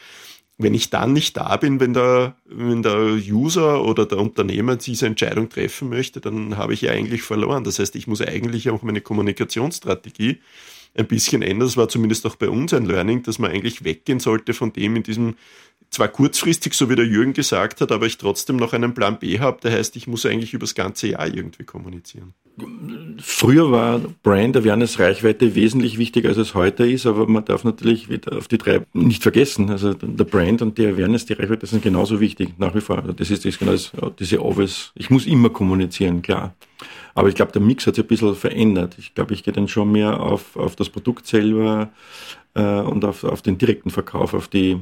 Wenn 0.58 0.74
ich 0.74 0.90
dann 0.90 1.12
nicht 1.12 1.36
da 1.36 1.58
bin, 1.58 1.82
wenn 1.82 1.94
der, 1.94 2.36
wenn 2.46 2.82
der 2.82 3.18
User 3.30 3.84
oder 3.84 4.06
der 4.06 4.20
Unternehmer 4.20 4.78
diese 4.78 5.06
Entscheidung 5.06 5.50
treffen 5.50 5.90
möchte, 5.90 6.22
dann 6.22 6.56
habe 6.56 6.74
ich 6.74 6.82
ja 6.82 6.92
eigentlich 6.92 7.24
verloren. 7.24 7.66
Das 7.66 7.80
heißt, 7.80 7.96
ich 7.96 8.08
muss 8.08 8.22
eigentlich 8.22 8.70
auch 8.70 8.82
meine 8.82 9.02
Kommunikationsstrategie 9.02 10.40
ein 10.96 11.08
bisschen 11.08 11.42
ändern. 11.42 11.68
Das 11.68 11.78
war 11.78 11.90
zumindest 11.90 12.26
auch 12.26 12.36
bei 12.36 12.50
uns 12.50 12.74
ein 12.74 12.86
Learning, 12.86 13.24
dass 13.24 13.40
man 13.40 13.52
eigentlich 13.52 13.84
weggehen 13.84 14.20
sollte 14.20 14.54
von 14.54 14.74
dem 14.74 14.96
in 14.96 15.04
diesem 15.04 15.36
zwar 15.92 16.08
kurzfristig, 16.10 16.74
so 16.74 16.90
wie 16.90 16.96
der 16.96 17.06
Jürgen 17.06 17.34
gesagt 17.34 17.82
hat, 17.82 17.92
aber 17.92 18.06
ich 18.06 18.18
trotzdem 18.18 18.58
noch 18.58 18.74
einen 18.74 18.94
Plan 18.94 19.18
B 19.20 19.40
habe. 19.40 19.60
Der 19.62 19.72
heißt, 19.72 19.96
ich 19.96 20.08
muss 20.08 20.26
eigentlich 20.26 20.54
über 20.54 20.64
das 20.64 20.76
ganze 20.76 21.08
Jahr 21.08 21.28
irgendwie 21.28 21.64
kommunizieren. 21.64 22.34
Früher 23.20 23.70
war 23.72 24.00
Brand 24.24 24.56
Awareness 24.56 25.00
Reichweite 25.00 25.56
wesentlich 25.56 25.98
wichtiger, 25.98 26.30
als 26.30 26.38
es 26.38 26.54
heute 26.54 26.90
ist, 26.90 27.06
aber 27.06 27.28
man 27.28 27.44
darf 27.44 27.66
natürlich 27.66 28.10
wieder 28.10 28.38
auf 28.38 28.48
die 28.48 28.58
drei 28.58 28.82
nicht 28.94 29.24
vergessen. 29.24 29.70
Also 29.70 29.94
der 29.94 30.24
Brand 30.24 30.62
und 30.62 30.78
die 30.78 30.86
Awareness, 30.86 31.26
die 31.26 31.34
Reichweite 31.34 31.66
sind 31.66 31.84
genauso 31.84 32.20
wichtig 32.22 32.54
nach 32.58 32.74
wie 32.74 32.82
vor. 32.82 33.00
Also 33.00 33.12
das 33.12 33.30
ist, 33.30 33.44
das 33.44 33.60
genau 33.60 33.74
das, 33.74 33.92
diese 34.20 34.42
Obvious. 34.42 34.94
Ich 34.96 35.10
muss 35.10 35.26
immer 35.26 35.50
kommunizieren, 35.50 36.22
klar. 36.22 36.56
Aber 37.16 37.30
ich 37.30 37.36
glaube, 37.36 37.54
der 37.54 37.62
Mix 37.62 37.88
hat 37.88 37.96
sich 37.96 38.04
ein 38.04 38.08
bisschen 38.08 38.36
verändert. 38.36 38.98
Ich 39.00 39.16
glaube, 39.16 39.34
ich 39.34 39.44
gehe 39.44 39.54
dann 39.54 39.68
schon 39.68 39.92
mehr 39.92 40.20
auf, 40.20 40.56
auf 40.58 40.76
das 40.76 40.90
Produkt 40.90 41.26
selber 41.26 41.90
äh, 42.54 42.62
und 42.62 43.04
auf, 43.06 43.24
auf 43.24 43.42
den 43.42 43.58
direkten 43.58 43.90
Verkauf, 43.90 44.34
auf 44.34 44.50
die 44.50 44.80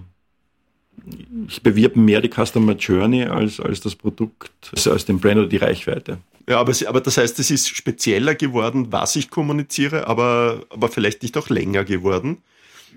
ich 1.48 1.62
bewirbe 1.62 2.00
mehr 2.00 2.22
die 2.22 2.30
Customer 2.30 2.74
Journey 2.74 3.24
als, 3.24 3.60
als 3.60 3.82
das 3.82 3.96
Produkt, 3.96 4.52
also 4.74 4.91
als 4.91 5.06
den 5.06 5.19
Brand 5.19 5.38
oder 5.38 5.48
die 5.48 5.58
Reichweite. 5.58 6.19
Ja, 6.48 6.60
aber, 6.60 6.74
aber 6.88 7.02
das 7.02 7.17
heißt, 7.17 7.39
es 7.39 7.52
ist 7.52 7.69
spezieller 7.69 8.36
geworden, 8.36 8.91
was 8.91 9.15
ich 9.15 9.30
kommuniziere, 9.30 10.08
aber, 10.08 10.65
aber 10.69 10.89
vielleicht 10.89 11.24
nicht 11.24 11.38
auch 11.38 11.50
länger 11.50 11.84
geworden, 11.84 12.43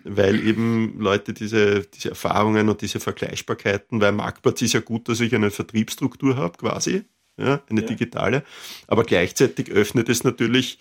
weil 0.04 0.46
eben 0.46 0.96
Leute 0.98 1.32
diese, 1.32 1.86
diese 1.86 2.10
Erfahrungen 2.10 2.68
und 2.68 2.80
diese 2.82 3.00
Vergleichbarkeiten, 3.00 4.00
weil 4.00 4.12
Marktplatz 4.12 4.62
ist 4.62 4.74
ja 4.74 4.80
gut, 4.80 5.08
dass 5.08 5.20
ich 5.20 5.34
eine 5.34 5.50
Vertriebsstruktur 5.50 6.36
habe, 6.36 6.58
quasi, 6.58 7.04
ja, 7.36 7.62
eine 7.68 7.82
ja. 7.82 7.86
digitale, 7.86 8.42
aber 8.86 9.04
gleichzeitig 9.04 9.70
öffnet 9.70 10.08
es 10.08 10.24
natürlich, 10.24 10.78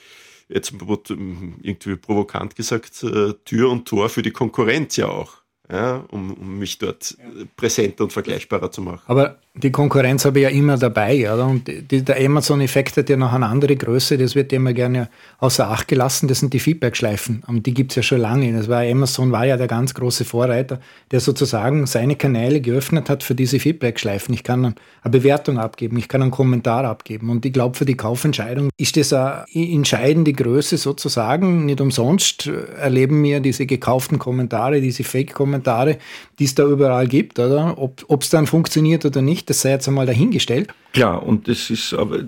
jetzt 0.47 0.87
wird 0.87 1.09
irgendwie 1.09 1.95
provokant 1.95 2.55
gesagt, 2.55 3.03
äh, 3.03 3.33
Tür 3.45 3.71
und 3.71 3.87
Tor 3.87 4.09
für 4.09 4.21
die 4.21 4.31
Konkurrenz 4.31 4.95
ja 4.95 5.07
auch 5.07 5.45
ja, 5.71 6.05
um, 6.11 6.33
um 6.33 6.59
mich 6.59 6.77
dort 6.77 7.17
präsenter 7.55 8.03
und 8.03 8.13
vergleichbarer 8.13 8.71
zu 8.71 8.81
machen. 8.81 9.03
Aber 9.07 9.39
die 9.57 9.71
Konkurrenz 9.71 10.25
habe 10.25 10.39
ich 10.39 10.43
ja 10.43 10.49
immer 10.49 10.77
dabei. 10.77 11.31
Oder? 11.33 11.47
Und 11.47 11.67
die, 11.67 12.03
der 12.03 12.23
Amazon-Effekt 12.23 12.97
hat 12.97 13.09
ja 13.09 13.15
noch 13.15 13.31
eine 13.31 13.47
andere 13.47 13.75
Größe, 13.75 14.17
das 14.17 14.35
wird 14.35 14.51
ja 14.51 14.57
immer 14.57 14.73
gerne 14.73 15.09
außer 15.39 15.69
Acht 15.69 15.87
gelassen, 15.87 16.27
das 16.27 16.39
sind 16.39 16.53
die 16.53 16.59
Feedback-Schleifen. 16.59 17.43
Und 17.47 17.65
die 17.65 17.73
gibt 17.73 17.91
es 17.91 17.95
ja 17.95 18.03
schon 18.03 18.19
lange. 18.19 18.51
Das 18.53 18.67
war, 18.67 18.81
Amazon 18.81 19.31
war 19.31 19.45
ja 19.45 19.55
der 19.55 19.67
ganz 19.67 19.93
große 19.93 20.25
Vorreiter, 20.25 20.79
der 21.11 21.21
sozusagen 21.21 21.85
seine 21.87 22.15
Kanäle 22.15 22.59
geöffnet 22.59 23.09
hat 23.09 23.23
für 23.23 23.33
diese 23.33 23.59
Feedback-Schleifen. 23.59 24.33
Ich 24.33 24.43
kann 24.43 24.65
eine 24.65 25.11
Bewertung 25.11 25.57
abgeben, 25.57 25.97
ich 25.97 26.09
kann 26.09 26.21
einen 26.21 26.31
Kommentar 26.31 26.83
abgeben. 26.83 27.29
Und 27.29 27.45
ich 27.45 27.53
glaube, 27.53 27.77
für 27.77 27.85
die 27.85 27.95
Kaufentscheidung 27.95 28.69
ist 28.77 28.97
das 28.97 29.13
eine 29.13 29.45
entscheidende 29.53 30.33
Größe 30.33 30.77
sozusagen. 30.77 31.65
Nicht 31.65 31.79
umsonst 31.79 32.47
erleben 32.47 33.23
wir 33.23 33.39
diese 33.39 33.65
gekauften 33.65 34.19
Kommentare, 34.19 34.81
diese 34.81 35.05
Fake-Kommentare, 35.05 35.97
die 36.39 36.43
es 36.43 36.55
da 36.55 36.65
überall 36.65 37.07
gibt, 37.07 37.39
oder? 37.39 37.77
Ob 37.77 38.21
es 38.21 38.29
dann 38.29 38.47
funktioniert 38.47 39.05
oder 39.05 39.21
nicht, 39.21 39.44
das 39.45 39.61
sei 39.61 39.71
jetzt 39.71 39.87
einmal 39.87 40.05
dahingestellt. 40.05 40.73
Klar, 40.95 41.27
und 41.27 41.49
das 41.49 41.69
ist 41.69 41.93
aber 41.93 42.19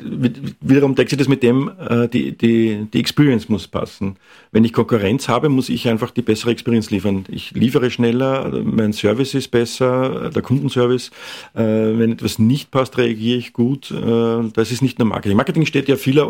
wiederum 0.60 0.93
deckt 0.93 1.12
sich 1.12 1.17
das 1.17 1.30
mit 1.30 1.41
dem, 1.41 1.71
äh, 1.89 2.10
die, 2.10 2.38
die, 2.38 2.86
die 2.93 2.99
Experience 2.99 3.47
muss 3.47 3.65
passen. 3.65 4.17
Wenn 4.51 4.65
ich 4.65 4.73
Konkurrenz 4.73 5.30
habe, 5.30 5.47
muss 5.47 5.69
ich 5.69 5.88
einfach 5.88 6.12
die 6.12 6.21
bessere 6.21 6.51
Experience 6.51 6.91
liefern. 6.91 7.23
Ich 7.30 7.51
liefere 7.51 7.89
schneller, 7.89 8.51
mein 8.65 8.91
Service 8.91 9.36
ist 9.36 9.51
besser, 9.51 10.32
der 10.32 10.41
Kundenservice. 10.41 11.12
Äh, 11.53 11.62
wenn 11.62 12.12
etwas 12.12 12.39
nicht 12.39 12.69
passt, 12.69 12.97
reagiere 12.97 13.38
ich 13.38 13.53
gut. 13.53 13.89
Äh, 13.89 14.49
das 14.51 14.73
ist 14.73 14.82
nicht 14.82 14.99
nur 14.99 15.08
Marketing. 15.08 15.38
Marketing 15.38 15.65
steht 15.65 15.88
ja 15.88 15.95
vieler 15.95 16.30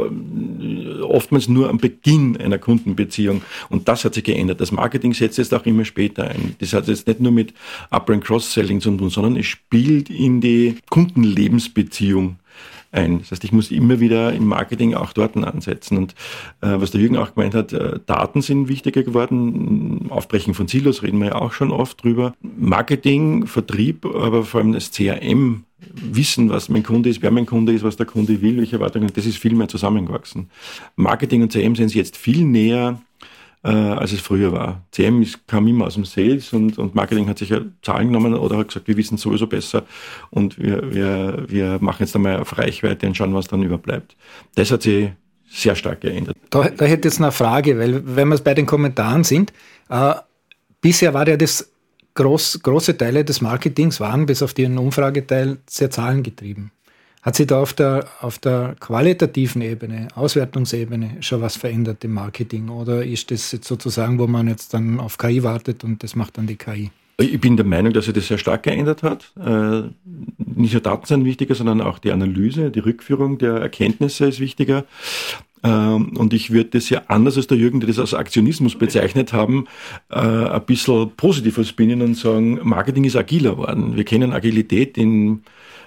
oftmals 1.01 1.47
nur 1.47 1.71
am 1.71 1.79
Beginn 1.79 2.37
einer 2.37 2.59
Kundenbeziehung. 2.59 3.41
Und 3.69 3.87
das 3.87 4.05
hat 4.05 4.13
sich 4.13 4.23
geändert. 4.23 4.61
Das 4.61 4.71
Marketing 4.71 5.15
setzt 5.15 5.39
jetzt 5.39 5.55
auch 5.55 5.65
immer 5.65 5.85
später 5.85 6.25
ein. 6.25 6.55
Das 6.59 6.71
hat 6.73 6.87
jetzt 6.87 7.07
nicht 7.07 7.19
nur 7.19 7.31
mit 7.31 7.55
Upper- 7.89 8.13
and 8.13 8.23
Cross-Selling 8.23 8.79
zu 8.79 8.91
tun, 8.91 9.09
sondern 9.09 9.37
es 9.37 9.47
spielt 9.47 10.11
in 10.11 10.39
die 10.39 10.75
Kundenlebensbeziehung 10.91 12.26
ein. 12.91 13.19
Das 13.19 13.31
heißt, 13.31 13.43
ich 13.43 13.51
muss 13.51 13.71
immer 13.71 13.99
wieder 13.99 14.33
im 14.33 14.45
Marketing 14.45 14.93
auch 14.93 15.13
dort 15.13 15.37
ansetzen. 15.37 15.97
Und 15.97 16.15
äh, 16.61 16.75
was 16.79 16.91
der 16.91 17.01
Jürgen 17.01 17.17
auch 17.17 17.33
gemeint 17.33 17.53
hat, 17.53 17.73
äh, 17.73 17.99
Daten 18.05 18.41
sind 18.41 18.67
wichtiger 18.67 19.03
geworden. 19.03 20.07
Aufbrechen 20.09 20.53
von 20.53 20.67
Silos 20.67 21.03
reden 21.03 21.19
wir 21.19 21.27
ja 21.27 21.35
auch 21.35 21.53
schon 21.53 21.71
oft 21.71 22.03
drüber. 22.03 22.33
Marketing, 22.41 23.47
Vertrieb, 23.47 24.05
aber 24.05 24.43
vor 24.43 24.61
allem 24.61 24.73
das 24.73 24.91
CRM, 24.91 25.63
wissen, 25.93 26.49
was 26.49 26.69
mein 26.69 26.83
Kunde 26.83 27.09
ist, 27.09 27.21
wer 27.21 27.31
mein 27.31 27.45
Kunde 27.45 27.71
ist, 27.71 27.83
was 27.83 27.97
der 27.97 28.05
Kunde 28.05 28.41
will, 28.41 28.57
welche 28.57 28.77
Erwartungen, 28.77 29.11
das 29.13 29.25
ist 29.25 29.37
viel 29.37 29.53
mehr 29.53 29.67
zusammengewachsen. 29.67 30.49
Marketing 30.95 31.43
und 31.43 31.51
CRM 31.51 31.75
sind 31.75 31.93
jetzt 31.93 32.17
viel 32.17 32.43
näher 32.43 32.99
äh, 33.63 33.69
als 33.69 34.13
es 34.13 34.21
früher 34.21 34.51
war. 34.51 34.85
CM 34.91 35.21
ist, 35.21 35.47
kam 35.47 35.67
immer 35.67 35.87
aus 35.87 35.95
dem 35.95 36.05
Sales 36.05 36.53
und, 36.53 36.77
und 36.77 36.95
Marketing 36.95 37.27
hat 37.27 37.37
sich 37.39 37.49
ja 37.49 37.61
Zahlen 37.81 38.07
genommen 38.07 38.33
oder 38.33 38.57
hat 38.57 38.67
gesagt, 38.69 38.87
wir 38.87 38.97
wissen 38.97 39.17
sowieso 39.17 39.47
besser 39.47 39.83
und 40.29 40.57
wir, 40.59 40.93
wir, 40.93 41.45
wir 41.47 41.77
machen 41.81 42.03
jetzt 42.03 42.15
einmal 42.15 42.39
auf 42.39 42.57
Reichweite 42.57 43.07
und 43.07 43.15
schauen, 43.15 43.33
was 43.33 43.47
dann 43.47 43.63
überbleibt. 43.63 44.15
Das 44.55 44.71
hat 44.71 44.83
sich 44.83 45.09
sehr 45.49 45.75
stark 45.75 46.01
geändert. 46.01 46.35
Da, 46.49 46.69
da 46.69 46.85
hätte 46.85 47.07
ich 47.07 47.13
jetzt 47.13 47.21
eine 47.21 47.31
Frage, 47.31 47.77
weil 47.79 48.15
wenn 48.15 48.27
wir 48.27 48.37
bei 48.37 48.53
den 48.53 48.65
Kommentaren 48.65 49.23
sind, 49.23 49.53
äh, 49.89 50.13
bisher 50.81 51.13
war 51.13 51.27
ja 51.27 51.37
das 51.37 51.71
groß, 52.15 52.61
große 52.63 52.97
Teile 52.97 53.23
des 53.23 53.41
Marketings 53.41 53.99
waren 53.99 54.25
bis 54.25 54.41
auf 54.41 54.53
den 54.53 54.77
Umfrageteil 54.77 55.57
sehr 55.69 55.89
zahlengetrieben. 55.89 56.71
Hat 57.27 57.35
sich 57.35 57.47
da 57.47 57.61
auf 57.61 57.73
der, 57.73 58.07
auf 58.21 58.39
der 58.39 58.77
qualitativen 58.79 59.61
Ebene, 59.61 60.07
Auswertungsebene 60.15 61.17
schon 61.19 61.41
was 61.41 61.57
verändert 61.57 62.01
im 62.05 62.13
Marketing? 62.13 62.69
Oder 62.69 63.05
ist 63.05 63.31
das 63.31 63.51
jetzt 63.51 63.67
sozusagen, 63.67 64.17
wo 64.17 64.27
man 64.27 64.47
jetzt 64.47 64.73
dann 64.73 65.01
auf 65.01 65.17
KI 65.17 65.43
wartet 65.43 65.83
und 65.83 66.03
das 66.03 66.15
macht 66.15 66.37
dann 66.37 66.47
die 66.47 66.55
KI? 66.55 66.89
Ich 67.17 67.41
bin 67.41 67.57
der 67.57 67.65
Meinung, 67.65 67.91
dass 67.91 68.05
sich 68.05 68.13
das 68.13 68.29
sehr 68.29 68.37
stark 68.37 68.63
geändert 68.63 69.03
hat. 69.03 69.33
Äh, 69.37 69.89
nicht 70.37 70.71
nur 70.71 70.81
Daten 70.81 71.05
sind 71.05 71.25
wichtiger, 71.25 71.53
sondern 71.53 71.81
auch 71.81 71.99
die 71.99 72.13
Analyse, 72.13 72.71
die 72.71 72.79
Rückführung 72.79 73.37
der 73.37 73.55
Erkenntnisse 73.55 74.27
ist 74.27 74.39
wichtiger. 74.39 74.85
Ähm, 75.63 76.15
und 76.15 76.33
ich 76.33 76.51
würde 76.51 76.69
das 76.69 76.89
ja 76.89 77.01
anders 77.09 77.35
als 77.35 77.47
der 77.47 77.57
Jürgen, 77.57 77.81
der 77.81 77.87
das 77.87 77.99
als 77.99 78.13
Aktionismus 78.13 78.75
bezeichnet 78.75 79.33
haben, 79.33 79.67
äh, 80.09 80.17
ein 80.17 80.65
bisschen 80.65 81.11
positiver 81.17 81.65
spinnen 81.65 82.01
und 82.01 82.15
sagen, 82.15 82.61
Marketing 82.63 83.03
ist 83.03 83.17
agiler 83.17 83.51
geworden. 83.51 83.97
Wir 83.97 84.05
kennen 84.05 84.31
Agilität 84.31 84.97
in 84.97 85.41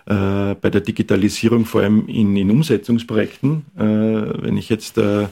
äh, 0.07 0.55
bei 0.55 0.71
der 0.71 0.81
Digitalisierung, 0.81 1.65
vor 1.65 1.83
allem 1.83 2.07
in, 2.09 2.37
in 2.37 2.51
Umsetzungsprojekten. 2.51 3.65
Äh, 3.77 3.83
wenn 3.83 4.57
ich 4.57 4.69
jetzt 4.69 4.99
äh, 4.99 5.27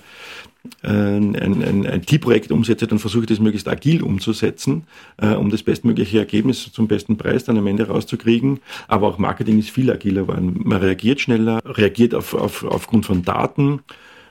ein, 0.82 1.36
ein, 1.36 1.62
ein 1.62 1.84
IT-Projekt 1.84 2.52
umsetze, 2.52 2.86
dann 2.86 2.98
versuche 2.98 3.22
ich 3.22 3.28
das 3.28 3.40
möglichst 3.40 3.68
agil 3.68 4.02
umzusetzen, 4.02 4.84
äh, 5.16 5.34
um 5.34 5.50
das 5.50 5.62
bestmögliche 5.62 6.18
Ergebnis 6.18 6.70
zum 6.72 6.88
besten 6.88 7.16
Preis 7.16 7.44
dann 7.44 7.58
am 7.58 7.66
Ende 7.66 7.88
rauszukriegen. 7.88 8.60
Aber 8.86 9.08
auch 9.08 9.18
Marketing 9.18 9.58
ist 9.58 9.70
viel 9.70 9.90
agiler 9.90 10.22
geworden. 10.22 10.60
Man 10.64 10.80
reagiert 10.80 11.20
schneller, 11.20 11.60
reagiert 11.64 12.14
auf, 12.14 12.34
auf, 12.34 12.64
aufgrund 12.64 13.06
von 13.06 13.22
Daten, 13.22 13.80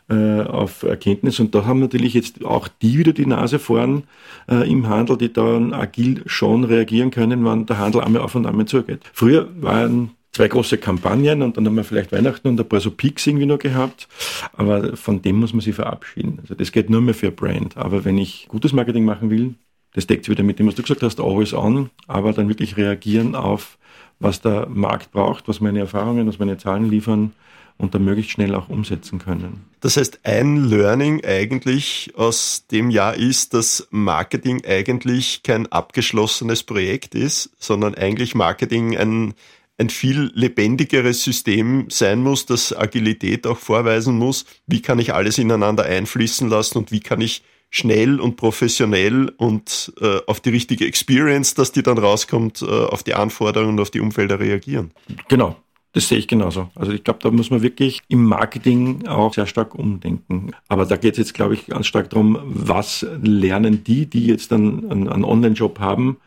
äh, 0.10 0.41
auf 0.41 0.84
Erkenntnis. 0.84 1.39
Und 1.39 1.54
da 1.54 1.65
haben 1.65 1.80
natürlich 1.80 2.13
jetzt 2.13 2.45
auch 2.45 2.67
die 2.82 2.97
wieder 2.97 3.13
die 3.13 3.26
Nase 3.26 3.60
vorn 3.60 4.04
äh, 4.50 4.69
im 4.69 4.88
Handel, 4.88 5.17
die 5.17 5.34
dann 5.34 5.73
agil 5.73 6.23
schon 6.28 6.63
reagieren 6.63 7.12
können, 7.12 7.43
wenn 7.45 7.65
der 7.65 7.78
Handel 7.78 8.02
einmal 8.02 8.21
auf 8.21 8.36
und 8.36 8.45
einmal 8.45 8.65
zugeht. 8.65 9.02
Früher 9.13 9.50
waren 9.60 10.12
zwei 10.32 10.48
große 10.48 10.78
Kampagnen 10.78 11.42
und 11.42 11.58
dann 11.58 11.66
haben 11.66 11.76
wir 11.76 11.84
vielleicht 11.84 12.12
Weihnachten 12.12 12.48
und 12.48 12.60
ein 12.60 12.70
paar 12.70 12.80
so 12.80 12.92
Peaks 12.92 13.26
irgendwie 13.26 13.46
noch 13.46 13.60
gehabt. 13.60 14.08
Aber 14.54 14.96
von 14.96 15.22
dem 15.22 15.38
muss 15.38 15.54
man 15.54 15.62
sich 15.62 15.76
verabschieden. 15.76 16.40
Also 16.42 16.56
das 16.56 16.72
geht 16.72 16.90
nur 16.90 17.02
mehr 17.02 17.16
für 17.16 17.32
Brand. 17.32 17.76
Aber 17.78 18.06
wenn 18.06 18.18
ich 18.18 18.48
gutes 18.48 18.74
Marketing 18.74 19.06
machen 19.06 19.30
will, 19.30 19.56
das 19.94 20.06
deckt 20.06 20.26
sich 20.26 20.32
wieder 20.32 20.44
mit 20.44 20.60
dem, 20.60 20.68
was 20.68 20.76
du 20.76 20.84
gesagt 20.84 21.02
hast, 21.02 21.20
always 21.20 21.54
on, 21.54 21.90
aber 22.08 22.34
dann 22.34 22.50
wirklich 22.50 22.78
reagieren 22.78 23.36
auf, 23.36 23.78
was 24.20 24.42
der 24.42 24.68
Markt 24.68 25.12
braucht, 25.12 25.48
was 25.48 25.60
meine 25.60 25.80
Erfahrungen, 25.80 26.28
was 26.28 26.40
meine 26.40 26.58
Zahlen 26.58 26.90
liefern 26.90 27.34
und 27.78 27.94
dann 27.94 28.04
möglichst 28.04 28.32
schnell 28.32 28.56
auch 28.56 28.70
umsetzen 28.70 29.20
können. 29.20 29.66
Das 29.80 29.98
heißt, 29.98 30.22
ein 30.24 30.66
Learning 30.66 31.24
eigentlich 31.24 32.13
aus 32.16 32.66
dem 32.72 32.90
Jahr 32.90 33.16
ist, 33.16 33.54
dass 33.54 33.88
Marketing 33.92 34.63
eigentlich 34.66 35.44
kein 35.44 35.72
abgeschlossenes 35.72 36.63
Projekt 36.63 37.16
ist, 37.16 37.52
sondern 37.60 37.96
eigentlich 37.96 38.36
Marketing 38.36 38.98
ein 38.98 39.34
ein 39.78 39.90
viel 39.90 40.32
lebendigeres 40.34 41.24
System 41.24 41.86
sein 41.90 42.22
muss, 42.22 42.46
das 42.46 42.76
Agilität 42.76 43.46
auch 43.46 43.58
vorweisen 43.58 44.18
muss. 44.18 44.46
Wie 44.66 44.82
kann 44.82 45.00
ich 45.00 45.13
alles 45.13 45.38
ineinander 45.38 45.86
einfließen 45.86 46.50
lassen 46.50 46.80
und 46.80 46.92
wie 46.92 47.00
kann 47.00 47.22
ich 47.22 47.44
schnell 47.70 48.20
und 48.20 48.38
professionell 48.38 49.30
und 49.38 49.94
äh, 50.02 50.20
auf 50.26 50.40
die 50.40 50.50
richtige 50.50 50.86
Experience, 50.86 51.54
dass 51.54 51.72
die 51.72 51.84
dann 51.84 51.98
rauskommt, 51.98 52.62
äh, 52.62 52.66
auf 52.66 53.04
die 53.04 53.13
Anforderungen 53.13 53.74
und 53.74 53.80
auf 53.82 53.92
die 53.92 54.00
Umfelder 54.00 54.40
reagieren. 54.40 54.92
Genau. 55.28 55.58
Das 55.94 56.10
sehe 56.10 56.20
ich 56.20 56.28
genauso. 56.28 56.70
Also 56.76 56.92
ich 56.92 57.04
glaube, 57.04 57.22
da 57.24 57.32
muss 57.32 57.50
man 57.50 57.63
wirklich 57.63 58.02
im 58.08 58.24
Marketing 58.24 59.08
auch 59.08 59.34
sehr 59.34 59.48
stark 59.48 59.74
umdenken. 59.74 60.52
Aber 60.68 60.86
da 60.86 60.96
geht 60.96 61.13
es 61.13 61.18
jetzt, 61.18 61.34
glaube 61.34 61.56
ich, 61.56 61.66
ganz 61.68 61.88
stark 61.88 62.12
darum, 62.12 62.38
was 62.44 63.04
lernen 63.24 63.84
die, 63.84 64.06
die 64.06 64.28
jetzt 64.28 64.52
dann 64.52 64.92
einen, 64.92 65.10
einen 65.10 65.24
Online-Job 65.24 65.80
haben, 65.80 66.18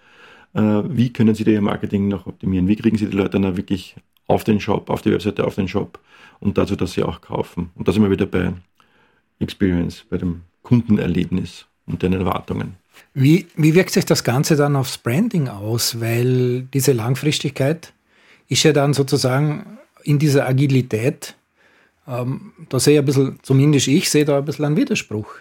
wie 0.52 1.12
können 1.12 1.34
Sie 1.34 1.44
Ihr 1.44 1.60
Marketing 1.60 2.08
noch 2.08 2.26
optimieren? 2.26 2.66
Wie 2.66 2.76
kriegen 2.76 2.96
Sie 2.96 3.06
die 3.06 3.16
Leute 3.16 3.40
dann 3.40 3.56
wirklich 3.56 3.94
auf 4.26 4.44
den 4.44 4.60
Shop, 4.60 4.90
auf 4.90 5.02
die 5.02 5.12
Webseite, 5.12 5.44
auf 5.44 5.54
den 5.54 5.68
Shop 5.68 5.98
und 6.40 6.58
dazu, 6.58 6.76
dass 6.76 6.92
sie 6.92 7.02
auch 7.02 7.20
kaufen? 7.20 7.70
Und 7.74 7.86
da 7.86 7.92
sind 7.92 8.02
wir 8.02 8.10
wieder 8.10 8.26
bei 8.26 8.52
Experience, 9.38 10.04
bei 10.08 10.18
dem 10.18 10.42
Kundenerlebnis 10.62 11.66
und 11.86 12.02
den 12.02 12.12
Erwartungen. 12.12 12.76
Wie, 13.14 13.46
wie 13.56 13.74
wirkt 13.74 13.90
sich 13.90 14.04
das 14.04 14.24
Ganze 14.24 14.56
dann 14.56 14.76
aufs 14.76 14.98
Branding 14.98 15.48
aus? 15.48 16.00
Weil 16.00 16.62
diese 16.74 16.92
Langfristigkeit 16.92 17.92
ist 18.48 18.62
ja 18.62 18.72
dann 18.72 18.94
sozusagen 18.94 19.78
in 20.04 20.18
dieser 20.18 20.46
Agilität, 20.46 21.34
ähm, 22.06 22.52
da 22.68 22.78
sehe 22.78 22.94
ich 22.94 22.98
ein 23.00 23.04
bisschen, 23.04 23.38
zumindest 23.42 23.88
ich 23.88 24.10
sehe 24.10 24.24
da 24.24 24.38
ein 24.38 24.44
bisschen 24.44 24.64
einen 24.64 24.76
Widerspruch 24.76 25.34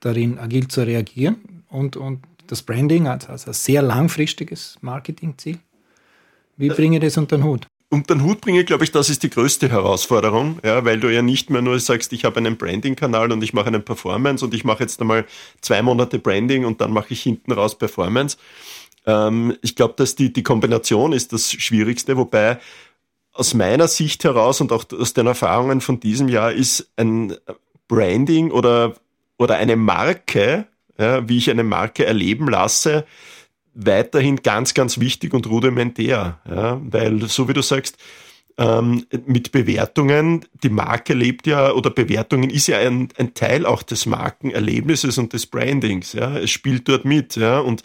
darin, 0.00 0.38
agil 0.38 0.68
zu 0.68 0.82
reagieren 0.82 1.36
und, 1.68 1.96
und 1.96 2.20
das 2.46 2.62
Branding 2.62 3.06
als, 3.06 3.28
als 3.28 3.46
ein 3.46 3.52
sehr 3.52 3.82
langfristiges 3.82 4.76
Marketingziel. 4.80 5.58
Wie 6.56 6.68
bringe 6.68 6.96
ich 6.96 7.02
das 7.02 7.16
unter 7.16 7.36
den 7.36 7.44
Hut? 7.44 7.66
Unter 7.90 8.14
den 8.14 8.24
Hut 8.24 8.40
bringe, 8.40 8.64
glaube 8.64 8.84
ich, 8.84 8.92
das 8.92 9.08
ist 9.08 9.22
die 9.22 9.30
größte 9.30 9.68
Herausforderung, 9.68 10.58
ja, 10.64 10.84
weil 10.84 10.98
du 10.98 11.12
ja 11.12 11.22
nicht 11.22 11.50
mehr 11.50 11.62
nur 11.62 11.78
sagst, 11.78 12.12
ich 12.12 12.24
habe 12.24 12.38
einen 12.38 12.56
Branding-Kanal 12.56 13.30
und 13.30 13.42
ich 13.42 13.52
mache 13.52 13.68
einen 13.68 13.84
Performance 13.84 14.44
und 14.44 14.52
ich 14.54 14.64
mache 14.64 14.82
jetzt 14.82 15.00
einmal 15.00 15.26
zwei 15.60 15.82
Monate 15.82 16.18
Branding 16.18 16.64
und 16.64 16.80
dann 16.80 16.92
mache 16.92 17.12
ich 17.12 17.22
hinten 17.22 17.52
raus 17.52 17.78
Performance. 17.78 18.36
Ähm, 19.06 19.56
ich 19.62 19.76
glaube, 19.76 19.94
dass 19.96 20.16
die, 20.16 20.32
die 20.32 20.42
Kombination 20.42 21.12
ist 21.12 21.32
das 21.32 21.52
Schwierigste, 21.52 22.16
wobei 22.16 22.58
aus 23.32 23.54
meiner 23.54 23.88
Sicht 23.88 24.24
heraus 24.24 24.60
und 24.60 24.72
auch 24.72 24.84
aus 24.92 25.12
den 25.12 25.26
Erfahrungen 25.26 25.80
von 25.80 26.00
diesem 26.00 26.28
Jahr 26.28 26.52
ist 26.52 26.90
ein 26.96 27.36
Branding 27.88 28.50
oder, 28.50 28.94
oder 29.38 29.56
eine 29.56 29.76
Marke 29.76 30.66
ja, 30.98 31.28
wie 31.28 31.38
ich 31.38 31.50
eine 31.50 31.64
Marke 31.64 32.06
erleben 32.06 32.48
lasse, 32.48 33.04
weiterhin 33.74 34.36
ganz, 34.36 34.74
ganz 34.74 35.00
wichtig 35.00 35.34
und 35.34 35.48
rudimentär. 35.48 36.40
Ja, 36.48 36.80
weil, 36.84 37.22
so 37.28 37.48
wie 37.48 37.54
du 37.54 37.62
sagst, 37.62 37.98
ähm, 38.56 39.06
mit 39.26 39.50
Bewertungen, 39.52 40.44
die 40.62 40.68
Marke 40.68 41.14
lebt 41.14 41.46
ja, 41.46 41.72
oder 41.72 41.90
Bewertungen 41.90 42.50
ist 42.50 42.68
ja 42.68 42.78
ein, 42.78 43.08
ein 43.18 43.34
Teil 43.34 43.66
auch 43.66 43.82
des 43.82 44.06
Markenerlebnisses 44.06 45.18
und 45.18 45.32
des 45.32 45.46
Brandings. 45.46 46.12
Ja. 46.12 46.38
Es 46.38 46.50
spielt 46.50 46.88
dort 46.88 47.04
mit. 47.04 47.34
Ja. 47.34 47.58
Und 47.58 47.82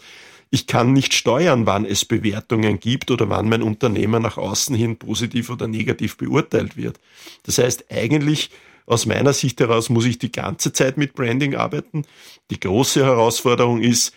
ich 0.50 0.66
kann 0.66 0.92
nicht 0.92 1.14
steuern, 1.14 1.66
wann 1.66 1.84
es 1.84 2.04
Bewertungen 2.04 2.78
gibt 2.78 3.10
oder 3.10 3.28
wann 3.28 3.48
mein 3.48 3.62
Unternehmen 3.62 4.22
nach 4.22 4.36
außen 4.36 4.74
hin 4.76 4.96
positiv 4.96 5.50
oder 5.50 5.66
negativ 5.66 6.16
beurteilt 6.16 6.76
wird. 6.76 7.00
Das 7.44 7.58
heißt, 7.58 7.86
eigentlich 7.90 8.50
aus 8.90 9.06
meiner 9.06 9.32
Sicht 9.32 9.60
heraus 9.60 9.88
muss 9.88 10.04
ich 10.04 10.18
die 10.18 10.32
ganze 10.32 10.72
Zeit 10.72 10.96
mit 10.96 11.14
Branding 11.14 11.54
arbeiten. 11.54 12.04
Die 12.50 12.58
große 12.58 13.04
Herausforderung 13.04 13.80
ist, 13.80 14.12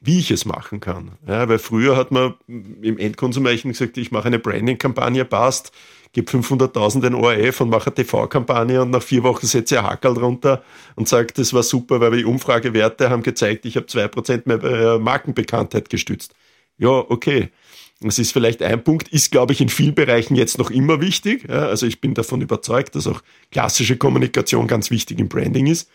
wie 0.00 0.18
ich 0.18 0.30
es 0.30 0.44
machen 0.44 0.80
kann. 0.80 1.12
Ja, 1.26 1.48
weil 1.48 1.58
früher 1.58 1.96
hat 1.96 2.10
man 2.10 2.34
im 2.46 2.98
Endkonsumerchen 2.98 3.72
gesagt, 3.72 3.96
ich 3.96 4.12
mache 4.12 4.26
eine 4.26 4.38
Branding-Kampagne, 4.38 5.24
passt, 5.24 5.72
gebe 6.12 6.30
500.000 6.30 7.06
in 7.06 7.14
ORF 7.14 7.60
und 7.62 7.70
mache 7.70 7.86
eine 7.86 7.94
TV-Kampagne 7.94 8.82
und 8.82 8.90
nach 8.90 9.02
vier 9.02 9.22
Wochen 9.22 9.46
setze 9.46 9.74
ich 9.74 9.80
ein 9.80 9.86
Hackerl 9.86 10.14
drunter 10.14 10.62
und 10.94 11.08
sage, 11.08 11.32
das 11.34 11.52
war 11.52 11.62
super, 11.62 12.00
weil 12.00 12.18
die 12.18 12.24
Umfragewerte 12.24 13.10
haben 13.10 13.22
gezeigt, 13.22 13.64
ich 13.64 13.76
habe 13.76 13.86
2% 13.86 14.42
mehr 14.44 14.62
äh, 14.62 14.98
Markenbekanntheit 14.98 15.88
gestützt. 15.88 16.34
Ja, 16.76 16.90
okay. 16.90 17.50
Das 18.00 18.18
ist 18.18 18.32
vielleicht 18.32 18.62
ein 18.62 18.84
Punkt, 18.84 19.08
ist, 19.08 19.32
glaube 19.32 19.52
ich, 19.52 19.60
in 19.60 19.68
vielen 19.68 19.94
Bereichen 19.94 20.36
jetzt 20.36 20.58
noch 20.58 20.70
immer 20.70 21.00
wichtig. 21.00 21.48
Ja, 21.48 21.66
also 21.66 21.84
ich 21.84 22.00
bin 22.00 22.14
davon 22.14 22.40
überzeugt, 22.40 22.94
dass 22.94 23.08
auch 23.08 23.22
klassische 23.50 23.96
Kommunikation 23.96 24.68
ganz 24.68 24.90
wichtig 24.90 25.18
im 25.18 25.28
Branding 25.28 25.66
ist. 25.66 25.90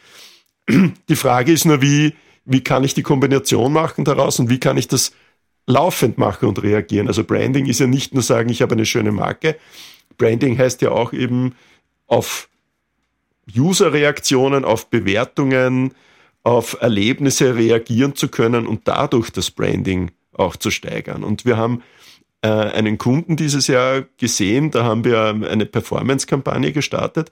Die 0.69 1.15
Frage 1.15 1.53
ist 1.53 1.65
nur, 1.65 1.81
wie, 1.81 2.13
wie 2.43 2.61
kann 2.61 2.83
ich 2.83 2.93
die 2.93 3.03
Kombination 3.03 3.71
machen 3.71 4.03
daraus 4.03 4.39
und 4.39 4.49
wie 4.49 4.59
kann 4.59 4.77
ich 4.77 4.89
das 4.89 5.13
laufend 5.65 6.17
machen 6.17 6.49
und 6.49 6.61
reagieren. 6.61 7.07
Also 7.07 7.23
Branding 7.23 7.67
ist 7.67 7.79
ja 7.79 7.87
nicht 7.87 8.13
nur 8.13 8.23
sagen, 8.23 8.49
ich 8.49 8.61
habe 8.61 8.73
eine 8.75 8.85
schöne 8.85 9.13
Marke, 9.13 9.57
Branding 10.17 10.57
heißt 10.57 10.81
ja 10.81 10.91
auch 10.91 11.13
eben 11.13 11.55
auf 12.07 12.49
User-Reaktionen, 13.55 14.65
auf 14.65 14.89
Bewertungen, 14.89 15.93
auf 16.43 16.77
Erlebnisse 16.81 17.55
reagieren 17.55 18.15
zu 18.15 18.27
können 18.27 18.67
und 18.67 18.87
dadurch 18.87 19.31
das 19.31 19.51
Branding 19.51 20.11
auch 20.33 20.55
zu 20.55 20.71
steigern. 20.71 21.23
Und 21.23 21.45
wir 21.45 21.57
haben 21.57 21.83
äh, 22.41 22.47
einen 22.47 22.97
Kunden 22.97 23.35
dieses 23.35 23.67
Jahr 23.67 24.03
gesehen, 24.17 24.71
da 24.71 24.83
haben 24.83 25.03
wir 25.03 25.27
eine 25.49 25.65
Performance-Kampagne 25.65 26.71
gestartet 26.71 27.31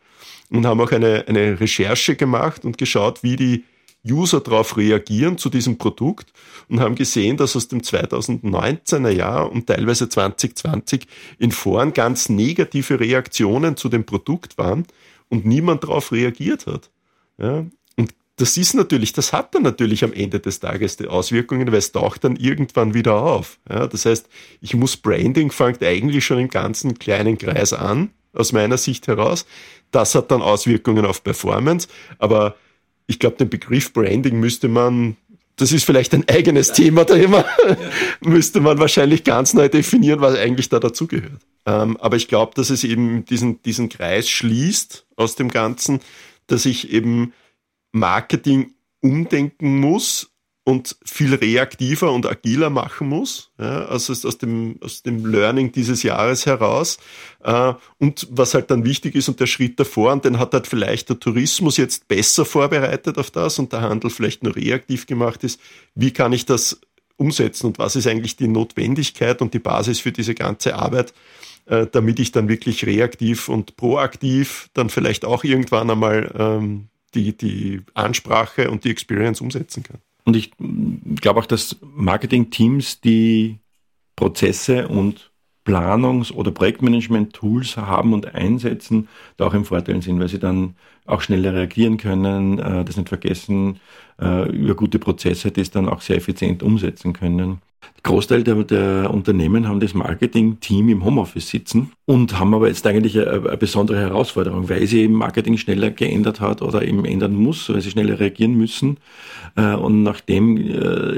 und 0.49 0.65
haben 0.65 0.81
auch 0.81 0.91
eine, 0.91 1.25
eine 1.27 1.59
Recherche 1.59 2.15
gemacht 2.15 2.65
und 2.65 2.77
geschaut, 2.77 3.23
wie 3.23 3.35
die 3.35 3.63
User 4.07 4.39
darauf 4.39 4.77
reagieren 4.77 5.37
zu 5.37 5.49
diesem 5.49 5.77
Produkt 5.77 6.33
und 6.69 6.79
haben 6.79 6.95
gesehen, 6.95 7.37
dass 7.37 7.55
aus 7.55 7.67
dem 7.67 7.81
2019er 7.81 9.09
Jahr 9.09 9.51
und 9.51 9.67
teilweise 9.67 10.09
2020 10.09 11.05
in 11.37 11.51
Foren 11.51 11.93
ganz 11.93 12.29
negative 12.29 12.99
Reaktionen 12.99 13.77
zu 13.77 13.89
dem 13.89 14.05
Produkt 14.05 14.57
waren 14.57 14.87
und 15.29 15.45
niemand 15.45 15.83
darauf 15.83 16.11
reagiert 16.11 16.65
hat. 16.65 16.89
Ja, 17.37 17.65
das 18.41 18.57
ist 18.57 18.73
natürlich, 18.73 19.13
das 19.13 19.33
hat 19.33 19.53
dann 19.53 19.61
natürlich 19.61 20.03
am 20.03 20.13
Ende 20.13 20.39
des 20.39 20.59
Tages 20.59 20.97
die 20.97 21.05
Auswirkungen, 21.07 21.67
weil 21.67 21.77
es 21.77 21.91
taucht 21.91 22.23
dann 22.23 22.35
irgendwann 22.35 22.95
wieder 22.95 23.21
auf. 23.21 23.59
Ja, 23.69 23.85
das 23.85 24.05
heißt, 24.05 24.27
ich 24.61 24.73
muss 24.73 24.97
Branding 24.97 25.51
fängt 25.51 25.83
eigentlich 25.83 26.25
schon 26.25 26.39
im 26.39 26.47
ganzen 26.47 26.97
kleinen 26.97 27.37
Kreis 27.37 27.71
an, 27.71 28.09
aus 28.33 28.51
meiner 28.51 28.79
Sicht 28.79 29.07
heraus. 29.07 29.45
Das 29.91 30.15
hat 30.15 30.31
dann 30.31 30.41
Auswirkungen 30.41 31.05
auf 31.05 31.23
Performance, 31.23 31.87
aber 32.17 32.55
ich 33.05 33.19
glaube, 33.19 33.37
den 33.37 33.49
Begriff 33.49 33.93
Branding 33.93 34.39
müsste 34.39 34.69
man, 34.69 35.17
das 35.57 35.71
ist 35.71 35.85
vielleicht 35.85 36.15
ein 36.15 36.27
eigenes 36.27 36.69
ja. 36.69 36.73
Thema 36.73 37.05
da 37.05 37.13
immer, 37.13 37.45
ja. 37.67 37.77
müsste 38.21 38.59
man 38.59 38.79
wahrscheinlich 38.79 39.23
ganz 39.23 39.53
neu 39.53 39.69
definieren, 39.69 40.19
was 40.19 40.35
eigentlich 40.35 40.69
da 40.69 40.79
dazugehört. 40.79 41.41
Ähm, 41.67 41.95
aber 41.97 42.15
ich 42.15 42.27
glaube, 42.27 42.53
dass 42.55 42.71
es 42.71 42.83
eben 42.83 43.23
diesen, 43.25 43.61
diesen 43.61 43.89
Kreis 43.89 44.27
schließt 44.27 45.05
aus 45.15 45.35
dem 45.35 45.49
Ganzen, 45.49 45.99
dass 46.47 46.65
ich 46.65 46.91
eben 46.91 47.33
Marketing 47.91 48.73
umdenken 49.01 49.79
muss 49.79 50.31
und 50.63 50.95
viel 51.03 51.33
reaktiver 51.33 52.11
und 52.11 52.27
agiler 52.27 52.69
machen 52.69 53.09
muss, 53.09 53.51
ja, 53.59 53.85
also 53.85 54.13
aus 54.27 54.37
dem, 54.37 54.77
aus 54.81 55.01
dem 55.01 55.25
Learning 55.25 55.71
dieses 55.71 56.03
Jahres 56.03 56.45
heraus. 56.45 56.97
Äh, 57.43 57.73
und 57.97 58.27
was 58.29 58.53
halt 58.53 58.69
dann 58.69 58.85
wichtig 58.85 59.15
ist 59.15 59.27
und 59.27 59.39
der 59.39 59.47
Schritt 59.47 59.79
davor, 59.79 60.13
und 60.13 60.23
den 60.23 60.37
hat 60.37 60.53
halt 60.53 60.67
vielleicht 60.67 61.09
der 61.09 61.19
Tourismus 61.19 61.77
jetzt 61.77 62.07
besser 62.07 62.45
vorbereitet 62.45 63.17
auf 63.17 63.31
das 63.31 63.57
und 63.57 63.73
der 63.73 63.81
Handel 63.81 64.11
vielleicht 64.11 64.43
nur 64.43 64.55
reaktiv 64.55 65.07
gemacht 65.07 65.43
ist, 65.43 65.59
wie 65.95 66.11
kann 66.11 66.31
ich 66.31 66.45
das 66.45 66.79
umsetzen 67.17 67.67
und 67.67 67.79
was 67.79 67.95
ist 67.95 68.07
eigentlich 68.07 68.35
die 68.35 68.47
Notwendigkeit 68.47 69.41
und 69.41 69.53
die 69.53 69.59
Basis 69.59 69.99
für 69.99 70.11
diese 70.11 70.35
ganze 70.35 70.75
Arbeit, 70.75 71.13
äh, 71.65 71.87
damit 71.91 72.19
ich 72.19 72.31
dann 72.31 72.49
wirklich 72.49 72.85
reaktiv 72.85 73.49
und 73.49 73.77
proaktiv 73.77 74.69
dann 74.73 74.89
vielleicht 74.89 75.25
auch 75.25 75.43
irgendwann 75.43 75.89
einmal 75.89 76.31
ähm, 76.37 76.87
die, 77.13 77.35
die 77.35 77.81
Ansprache 77.93 78.71
und 78.71 78.83
die 78.83 78.89
Experience 78.91 79.41
umsetzen 79.41 79.83
kann. 79.83 79.97
Und 80.23 80.35
ich 80.35 80.51
glaube 81.19 81.39
auch, 81.39 81.45
dass 81.45 81.77
Marketing-Teams, 81.81 83.01
die 83.01 83.59
Prozesse 84.15 84.87
und 84.87 85.31
Planungs- 85.65 86.31
oder 86.31 86.51
Projektmanagement-Tools 86.51 87.77
haben 87.77 88.13
und 88.13 88.33
einsetzen, 88.33 89.07
da 89.37 89.47
auch 89.47 89.53
im 89.53 89.65
Vorteil 89.65 90.01
sind, 90.01 90.19
weil 90.19 90.27
sie 90.27 90.39
dann 90.39 90.75
auch 91.05 91.21
schneller 91.21 91.53
reagieren 91.53 91.97
können, 91.97 92.59
äh, 92.59 92.83
das 92.85 92.97
nicht 92.97 93.09
vergessen, 93.09 93.79
äh, 94.19 94.49
über 94.49 94.75
gute 94.75 94.99
Prozesse 94.99 95.51
das 95.51 95.71
dann 95.71 95.89
auch 95.89 96.01
sehr 96.01 96.17
effizient 96.17 96.63
umsetzen 96.63 97.13
können. 97.13 97.61
Großteil 98.03 98.43
der, 98.43 98.55
der, 98.63 99.11
Unternehmen 99.13 99.67
haben 99.67 99.79
das 99.79 99.93
Marketing-Team 99.93 100.89
im 100.89 101.05
Homeoffice 101.05 101.49
sitzen 101.49 101.91
und 102.05 102.39
haben 102.39 102.53
aber 102.55 102.67
jetzt 102.67 102.85
eigentlich 102.87 103.19
eine, 103.19 103.31
eine, 103.31 103.57
besondere 103.57 103.99
Herausforderung, 103.99 104.69
weil 104.69 104.87
sie 104.87 105.01
eben 105.01 105.13
Marketing 105.13 105.57
schneller 105.57 105.91
geändert 105.91 106.41
hat 106.41 106.63
oder 106.63 106.81
eben 106.81 107.05
ändern 107.05 107.35
muss, 107.35 107.69
weil 107.69 107.81
sie 107.81 107.91
schneller 107.91 108.19
reagieren 108.19 108.55
müssen. 108.55 108.97
Äh, 109.55 109.75
und 109.75 110.01
nachdem 110.01 110.57
äh, 110.57 110.71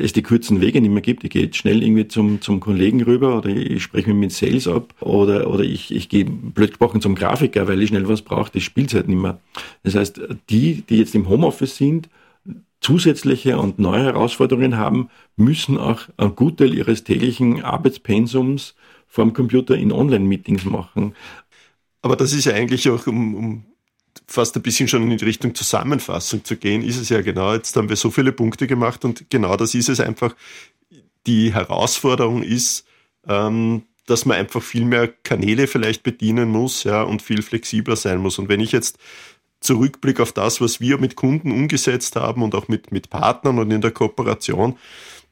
es 0.03 0.11
die 0.11 0.23
kurzen 0.23 0.59
Wege 0.59 0.81
nicht 0.81 0.91
mehr 0.91 1.01
gibt, 1.01 1.23
ich 1.23 1.29
gehe 1.29 1.53
schnell 1.53 1.83
irgendwie 1.83 2.09
zum, 2.09 2.41
zum 2.41 2.59
Kollegen 2.59 3.01
rüber 3.01 3.37
oder 3.37 3.49
ich 3.49 3.81
spreche 3.81 4.09
mich 4.09 4.19
mit 4.19 4.31
Sales 4.33 4.67
ab 4.67 4.93
oder, 4.99 5.49
oder 5.49 5.63
ich, 5.63 5.93
ich 5.93 6.09
gehe 6.09 6.25
blöd 6.25 6.71
gesprochen 6.71 6.99
zum 6.99 7.15
Grafiker, 7.15 7.67
weil 7.69 7.81
ich 7.81 7.89
schnell 7.89 8.09
was 8.09 8.23
brauche, 8.23 8.51
das 8.51 8.63
spielt 8.63 8.93
halt 8.93 9.07
nicht 9.07 9.21
mehr. 9.21 9.39
Das 9.83 9.95
heißt, 9.95 10.19
die, 10.49 10.81
die 10.81 10.97
jetzt 10.97 11.15
im 11.15 11.29
Homeoffice 11.29 11.77
sind, 11.77 12.09
zusätzliche 12.83 13.57
und 13.57 13.79
neue 13.79 14.03
Herausforderungen 14.03 14.77
haben, 14.77 15.09
müssen 15.35 15.77
auch 15.77 16.01
ein 16.17 16.35
Gutteil 16.35 16.73
ihres 16.73 17.03
täglichen 17.03 17.63
Arbeitspensums 17.63 18.75
vorm 19.07 19.33
Computer 19.33 19.75
in 19.75 19.91
Online-Meetings 19.91 20.65
machen. 20.65 21.15
Aber 22.01 22.15
das 22.15 22.33
ist 22.33 22.45
ja 22.45 22.53
eigentlich 22.53 22.89
auch, 22.89 23.07
um, 23.07 23.35
um 23.35 23.65
fast 24.27 24.55
ein 24.55 24.61
bisschen 24.61 24.87
schon 24.87 25.09
in 25.09 25.17
die 25.17 25.25
Richtung 25.25 25.55
Zusammenfassung 25.55 26.43
zu 26.43 26.57
gehen, 26.57 26.83
ist 26.83 26.99
es 26.99 27.09
ja 27.09 27.21
genau, 27.21 27.53
jetzt 27.53 27.75
haben 27.75 27.89
wir 27.89 27.95
so 27.95 28.11
viele 28.11 28.31
Punkte 28.31 28.67
gemacht 28.67 29.05
und 29.05 29.29
genau 29.29 29.55
das 29.55 29.73
ist 29.73 29.89
es 29.89 29.99
einfach. 29.99 30.35
Die 31.25 31.53
Herausforderung 31.53 32.43
ist, 32.43 32.85
ähm, 33.27 33.83
dass 34.05 34.25
man 34.25 34.37
einfach 34.37 34.61
viel 34.61 34.83
mehr 34.83 35.07
Kanäle 35.07 35.67
vielleicht 35.67 36.03
bedienen 36.03 36.49
muss, 36.49 36.83
ja, 36.83 37.03
und 37.03 37.21
viel 37.21 37.41
flexibler 37.41 37.95
sein 37.95 38.19
muss. 38.19 38.37
Und 38.37 38.49
wenn 38.49 38.59
ich 38.59 38.73
jetzt 38.73 38.97
Zurückblick 39.63 40.19
auf 40.19 40.31
das, 40.31 40.61
was 40.61 40.79
wir 40.79 40.97
mit 40.97 41.15
Kunden 41.15 41.51
umgesetzt 41.51 42.15
haben 42.15 42.43
und 42.43 42.55
auch 42.55 42.67
mit, 42.67 42.91
mit 42.91 43.09
Partnern 43.09 43.59
und 43.59 43.71
in 43.71 43.81
der 43.81 43.91
Kooperation, 43.91 44.77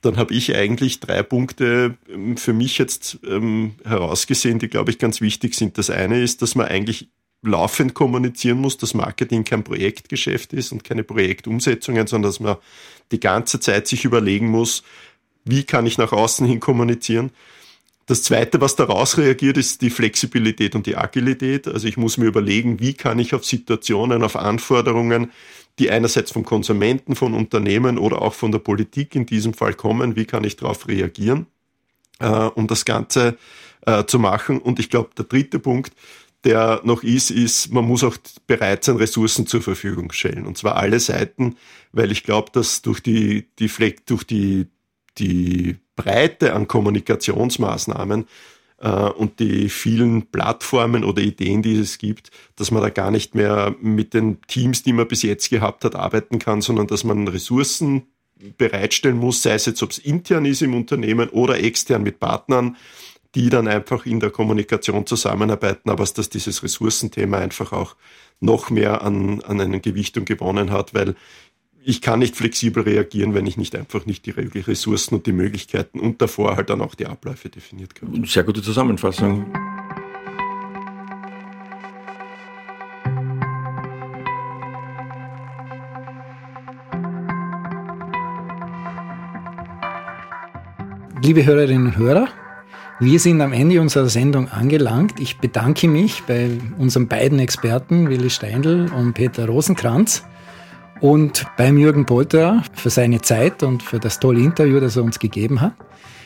dann 0.01 0.17
habe 0.17 0.33
ich 0.33 0.55
eigentlich 0.55 0.99
drei 0.99 1.21
Punkte 1.21 1.97
ähm, 2.11 2.37
für 2.37 2.53
mich 2.53 2.77
jetzt 2.77 3.19
ähm, 3.25 3.75
herausgesehen, 3.83 4.59
die, 4.59 4.67
glaube 4.67 4.91
ich, 4.91 4.97
ganz 4.97 5.21
wichtig 5.21 5.55
sind. 5.55 5.77
Das 5.77 5.89
eine 5.89 6.21
ist, 6.21 6.41
dass 6.41 6.55
man 6.55 6.67
eigentlich 6.67 7.09
laufend 7.43 7.93
kommunizieren 7.93 8.59
muss, 8.59 8.77
dass 8.77 8.93
Marketing 8.93 9.43
kein 9.43 9.63
Projektgeschäft 9.63 10.53
ist 10.53 10.71
und 10.71 10.83
keine 10.83 11.03
Projektumsetzungen, 11.03 12.07
sondern 12.07 12.29
dass 12.29 12.39
man 12.39 12.57
die 13.11 13.19
ganze 13.19 13.59
Zeit 13.59 13.87
sich 13.87 14.05
überlegen 14.05 14.47
muss, 14.47 14.83
wie 15.43 15.63
kann 15.63 15.85
ich 15.85 15.97
nach 15.97 16.11
außen 16.11 16.45
hin 16.45 16.59
kommunizieren. 16.59 17.31
Das 18.11 18.23
Zweite, 18.23 18.59
was 18.59 18.75
daraus 18.75 19.17
reagiert, 19.17 19.55
ist 19.55 19.81
die 19.81 19.89
Flexibilität 19.89 20.75
und 20.75 20.85
die 20.85 20.97
Agilität. 20.97 21.65
Also 21.65 21.87
ich 21.87 21.95
muss 21.95 22.17
mir 22.17 22.25
überlegen, 22.25 22.81
wie 22.81 22.93
kann 22.93 23.19
ich 23.19 23.33
auf 23.33 23.45
Situationen, 23.45 24.21
auf 24.21 24.35
Anforderungen, 24.35 25.31
die 25.79 25.89
einerseits 25.89 26.29
vom 26.29 26.43
Konsumenten, 26.43 27.15
von 27.15 27.33
Unternehmen 27.33 27.97
oder 27.97 28.21
auch 28.21 28.33
von 28.33 28.51
der 28.51 28.59
Politik 28.59 29.15
in 29.15 29.25
diesem 29.25 29.53
Fall 29.53 29.75
kommen, 29.75 30.17
wie 30.17 30.25
kann 30.25 30.43
ich 30.43 30.57
darauf 30.57 30.89
reagieren, 30.89 31.45
äh, 32.19 32.27
um 32.27 32.67
das 32.67 32.83
Ganze 32.83 33.37
äh, 33.85 34.03
zu 34.03 34.19
machen. 34.19 34.59
Und 34.59 34.81
ich 34.81 34.89
glaube, 34.89 35.11
der 35.17 35.23
dritte 35.23 35.59
Punkt, 35.59 35.93
der 36.43 36.81
noch 36.83 37.03
ist, 37.03 37.31
ist, 37.31 37.71
man 37.71 37.85
muss 37.85 38.03
auch 38.03 38.17
bereit 38.45 38.83
sein, 38.83 38.97
Ressourcen 38.97 39.47
zur 39.47 39.61
Verfügung 39.61 40.11
stellen. 40.11 40.45
Und 40.47 40.57
zwar 40.57 40.75
alle 40.75 40.99
Seiten, 40.99 41.55
weil 41.93 42.11
ich 42.11 42.23
glaube, 42.23 42.49
dass 42.51 42.81
durch 42.81 42.99
die, 42.99 43.47
die 43.57 43.69
Fleck, 43.69 44.05
durch 44.05 44.25
die, 44.25 44.67
die 45.17 45.77
Breite 45.95 46.53
an 46.53 46.67
Kommunikationsmaßnahmen 46.67 48.25
äh, 48.79 48.89
und 48.89 49.39
die 49.39 49.69
vielen 49.69 50.27
Plattformen 50.27 51.03
oder 51.03 51.21
Ideen, 51.21 51.61
die 51.61 51.75
es 51.75 51.97
gibt, 51.97 52.31
dass 52.55 52.71
man 52.71 52.81
da 52.81 52.89
gar 52.89 53.11
nicht 53.11 53.35
mehr 53.35 53.75
mit 53.81 54.13
den 54.13 54.41
Teams, 54.47 54.83
die 54.83 54.93
man 54.93 55.07
bis 55.07 55.21
jetzt 55.23 55.49
gehabt 55.49 55.85
hat, 55.85 55.95
arbeiten 55.95 56.39
kann, 56.39 56.61
sondern 56.61 56.87
dass 56.87 57.03
man 57.03 57.27
Ressourcen 57.27 58.07
bereitstellen 58.57 59.17
muss, 59.17 59.43
sei 59.43 59.53
es 59.53 59.67
jetzt, 59.67 59.83
ob 59.83 59.91
es 59.91 59.99
intern 59.99 60.45
ist 60.45 60.61
im 60.61 60.73
Unternehmen 60.73 61.29
oder 61.29 61.59
extern 61.59 62.03
mit 62.03 62.19
Partnern, 62.19 62.75
die 63.35 63.49
dann 63.49 63.67
einfach 63.67 64.05
in 64.05 64.19
der 64.19 64.29
Kommunikation 64.29 65.05
zusammenarbeiten, 65.05 65.89
aber 65.89 66.03
dass 66.03 66.29
dieses 66.29 66.63
Ressourcenthema 66.63 67.37
einfach 67.37 67.71
auch 67.71 67.95
noch 68.39 68.69
mehr 68.69 69.03
an, 69.03 69.41
an 69.41 69.61
einer 69.61 69.79
Gewichtung 69.79 70.25
gewonnen 70.25 70.71
hat, 70.71 70.93
weil 70.93 71.15
ich 71.83 72.01
kann 72.01 72.19
nicht 72.19 72.35
flexibel 72.35 72.83
reagieren, 72.83 73.33
wenn 73.33 73.45
ich 73.45 73.57
nicht 73.57 73.75
einfach 73.75 74.05
nicht 74.05 74.25
die 74.25 74.31
Ressourcen 74.31 75.15
und 75.15 75.25
die 75.25 75.31
Möglichkeiten 75.31 75.99
und 75.99 76.21
davor 76.21 76.55
halt 76.55 76.69
dann 76.69 76.81
auch 76.81 76.95
die 76.95 77.07
Abläufe 77.07 77.49
definiert 77.49 77.93
habe. 78.01 78.25
Sehr 78.27 78.43
gute 78.43 78.61
Zusammenfassung. 78.61 79.45
Liebe 91.23 91.45
Hörerinnen 91.45 91.87
und 91.87 91.97
Hörer, 91.97 92.27
wir 92.99 93.19
sind 93.19 93.41
am 93.41 93.53
Ende 93.53 93.79
unserer 93.79 94.09
Sendung 94.09 94.49
angelangt. 94.49 95.19
Ich 95.19 95.37
bedanke 95.37 95.87
mich 95.87 96.23
bei 96.23 96.49
unseren 96.77 97.07
beiden 97.07 97.39
Experten, 97.39 98.09
Willi 98.09 98.29
Steindl 98.29 98.91
und 98.95 99.13
Peter 99.13 99.45
Rosenkranz, 99.47 100.23
und 101.01 101.45
beim 101.57 101.77
Jürgen 101.77 102.05
Polterer 102.05 102.63
für 102.73 102.89
seine 102.89 103.21
Zeit 103.21 103.63
und 103.63 103.83
für 103.83 103.99
das 103.99 104.19
tolle 104.19 104.39
Interview, 104.39 104.79
das 104.79 104.95
er 104.95 105.03
uns 105.03 105.19
gegeben 105.19 105.59
hat. 105.59 105.73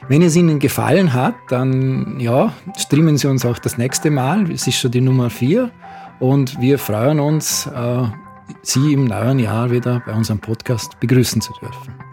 Wenn 0.07 0.21
es 0.21 0.35
Ihnen 0.35 0.59
gefallen 0.59 1.13
hat, 1.13 1.35
dann 1.49 2.19
ja, 2.19 2.53
streamen 2.77 3.17
Sie 3.17 3.27
uns 3.27 3.45
auch 3.45 3.57
das 3.57 3.77
nächste 3.77 4.11
Mal. 4.11 4.51
Es 4.51 4.67
ist 4.67 4.77
schon 4.77 4.91
die 4.91 5.01
Nummer 5.01 5.29
vier 5.29 5.71
und 6.19 6.59
wir 6.61 6.77
freuen 6.77 7.19
uns, 7.19 7.65
äh, 7.67 8.03
Sie 8.61 8.93
im 8.93 9.05
neuen 9.05 9.39
Jahr 9.39 9.71
wieder 9.71 10.03
bei 10.05 10.13
unserem 10.13 10.39
Podcast 10.39 10.99
begrüßen 10.99 11.41
zu 11.41 11.51
dürfen. 11.53 12.04